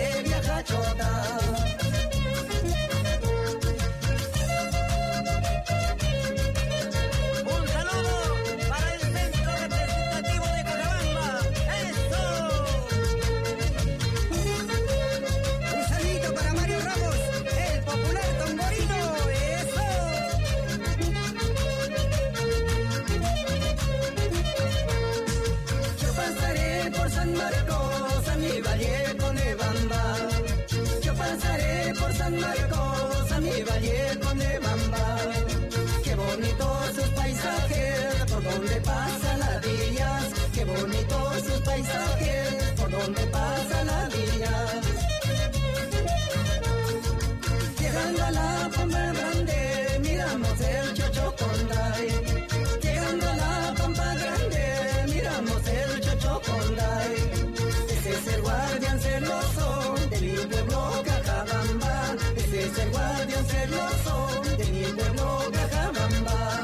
ellos 63.64 63.92
son 64.04 64.58
de 64.58 64.66
mi 64.66 64.84
pueblo 64.98 65.52
Cajamamba. 65.54 66.64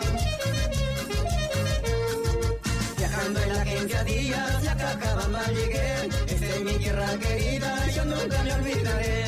Viajando 2.98 3.39
en 3.41 3.54
la 3.54 3.62
agencia 3.62 4.04
días 4.04 4.64
y 4.64 4.68
a 4.68 4.76
Cajabamba 4.76 5.43
llegué, 5.48 6.10
esta 6.28 6.45
es 6.56 6.62
mi 6.62 6.74
tierra 6.74 7.08
querida, 7.20 7.88
yo 7.95 8.06
nunca 8.06 8.43
me 8.43 8.54
olvidaré. 8.54 9.26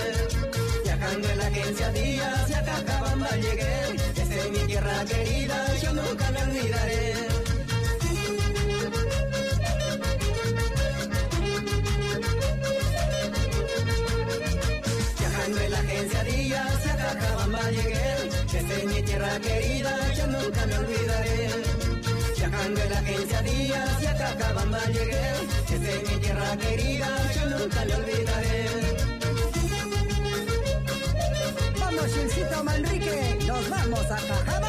Viajando 0.84 1.30
en 1.30 1.38
la 1.38 1.47
agencia 1.47 1.91
días 1.91 2.49
y 2.49 2.53
a 2.53 2.63
Cajabamba 2.63 3.30
llegué, 3.36 3.76
esta 4.22 4.36
es 4.36 4.51
mi 4.51 4.59
tierra 4.67 5.05
querida, 5.05 5.76
yo 5.82 5.93
nunca 5.93 6.32
me 6.32 6.43
olvidaré. 6.43 7.28
A 17.39 17.45
Cajabamba 17.45 17.71
llegué. 17.71 18.29
Esta 18.45 18.73
es 18.73 18.85
mi 18.85 19.01
tierra 19.01 19.39
querida, 19.39 20.13
yo 20.13 20.27
nunca 20.27 20.65
me 20.65 20.77
olvidaré. 20.77 21.49
Viajando 22.37 22.81
en 22.81 22.89
la 22.89 22.99
agencia 22.99 23.41
Díaz, 23.41 24.07
a 24.07 24.17
Cajabamba 24.17 24.85
llegué. 24.87 25.31
Esta 25.69 25.91
es 25.91 26.11
mi 26.11 26.19
tierra 26.19 26.57
querida, 26.57 27.07
yo 27.35 27.57
nunca 27.57 27.85
me 27.85 27.95
olvidaré. 27.95 28.65
Vamos, 31.79 32.07
Gilcito 32.13 32.63
Manrique, 32.63 33.37
nos 33.47 33.69
vamos 33.69 34.05
a 34.11 34.17
Cajamarca, 34.17 34.68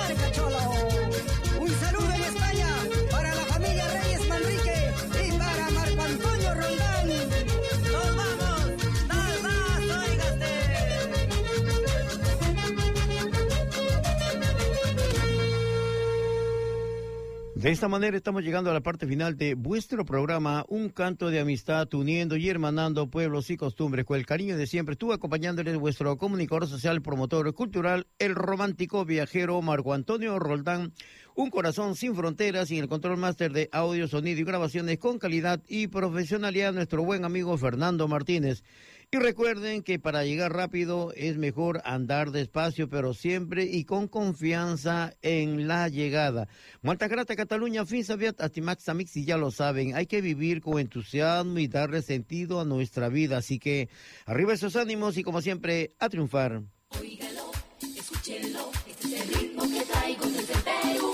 De 17.60 17.70
esta 17.70 17.88
manera 17.88 18.16
estamos 18.16 18.42
llegando 18.42 18.70
a 18.70 18.72
la 18.72 18.80
parte 18.80 19.06
final 19.06 19.36
de 19.36 19.52
vuestro 19.54 20.06
programa, 20.06 20.64
un 20.68 20.88
canto 20.88 21.28
de 21.28 21.40
amistad 21.40 21.92
uniendo 21.92 22.38
y 22.38 22.48
hermanando 22.48 23.10
pueblos 23.10 23.50
y 23.50 23.58
costumbres 23.58 24.06
con 24.06 24.16
el 24.16 24.24
cariño 24.24 24.56
de 24.56 24.66
siempre. 24.66 24.94
Estuvo 24.94 25.12
acompañándoles 25.12 25.76
vuestro 25.76 26.16
comunicador 26.16 26.66
social, 26.66 27.02
promotor 27.02 27.52
cultural, 27.52 28.06
el 28.18 28.34
romántico 28.34 29.04
viajero 29.04 29.60
Marco 29.60 29.92
Antonio 29.92 30.38
Roldán, 30.38 30.94
un 31.34 31.50
corazón 31.50 31.96
sin 31.96 32.14
fronteras 32.14 32.70
y 32.70 32.78
el 32.78 32.88
control 32.88 33.18
máster 33.18 33.52
de 33.52 33.68
audio, 33.72 34.08
sonido 34.08 34.40
y 34.40 34.44
grabaciones 34.44 34.96
con 34.96 35.18
calidad 35.18 35.62
y 35.68 35.88
profesionalidad, 35.88 36.72
nuestro 36.72 37.04
buen 37.04 37.26
amigo 37.26 37.58
Fernando 37.58 38.08
Martínez. 38.08 38.64
Y 39.12 39.18
recuerden 39.18 39.82
que 39.82 39.98
para 39.98 40.24
llegar 40.24 40.52
rápido 40.52 41.12
es 41.16 41.36
mejor 41.36 41.82
andar 41.84 42.30
despacio, 42.30 42.88
pero 42.88 43.12
siempre 43.12 43.64
y 43.64 43.84
con 43.84 44.06
confianza 44.06 45.16
en 45.20 45.66
la 45.66 45.88
llegada. 45.88 46.46
Maltagrata, 46.82 47.34
Cataluña, 47.34 47.84
Finsaviat, 47.84 48.40
Atimax, 48.40 48.88
Amix, 48.88 49.16
y 49.16 49.24
ya 49.24 49.36
lo 49.36 49.50
saben, 49.50 49.96
hay 49.96 50.06
que 50.06 50.20
vivir 50.20 50.60
con 50.60 50.78
entusiasmo 50.78 51.58
y 51.58 51.66
darle 51.66 52.02
sentido 52.02 52.60
a 52.60 52.64
nuestra 52.64 53.08
vida. 53.08 53.38
Así 53.38 53.58
que 53.58 53.88
arriba 54.26 54.52
esos 54.52 54.76
ánimos 54.76 55.16
y 55.18 55.24
como 55.24 55.42
siempre, 55.42 55.90
a 55.98 56.08
triunfar. 56.08 56.62
Oígalo, 57.00 57.50
escúchenlo, 57.80 58.70
este 58.86 59.08
es 59.08 59.22
el 59.22 59.34
ritmo 59.34 59.62
que 59.64 59.82
traigo 59.86 60.26
desde 60.26 60.54
Perú. 60.54 61.12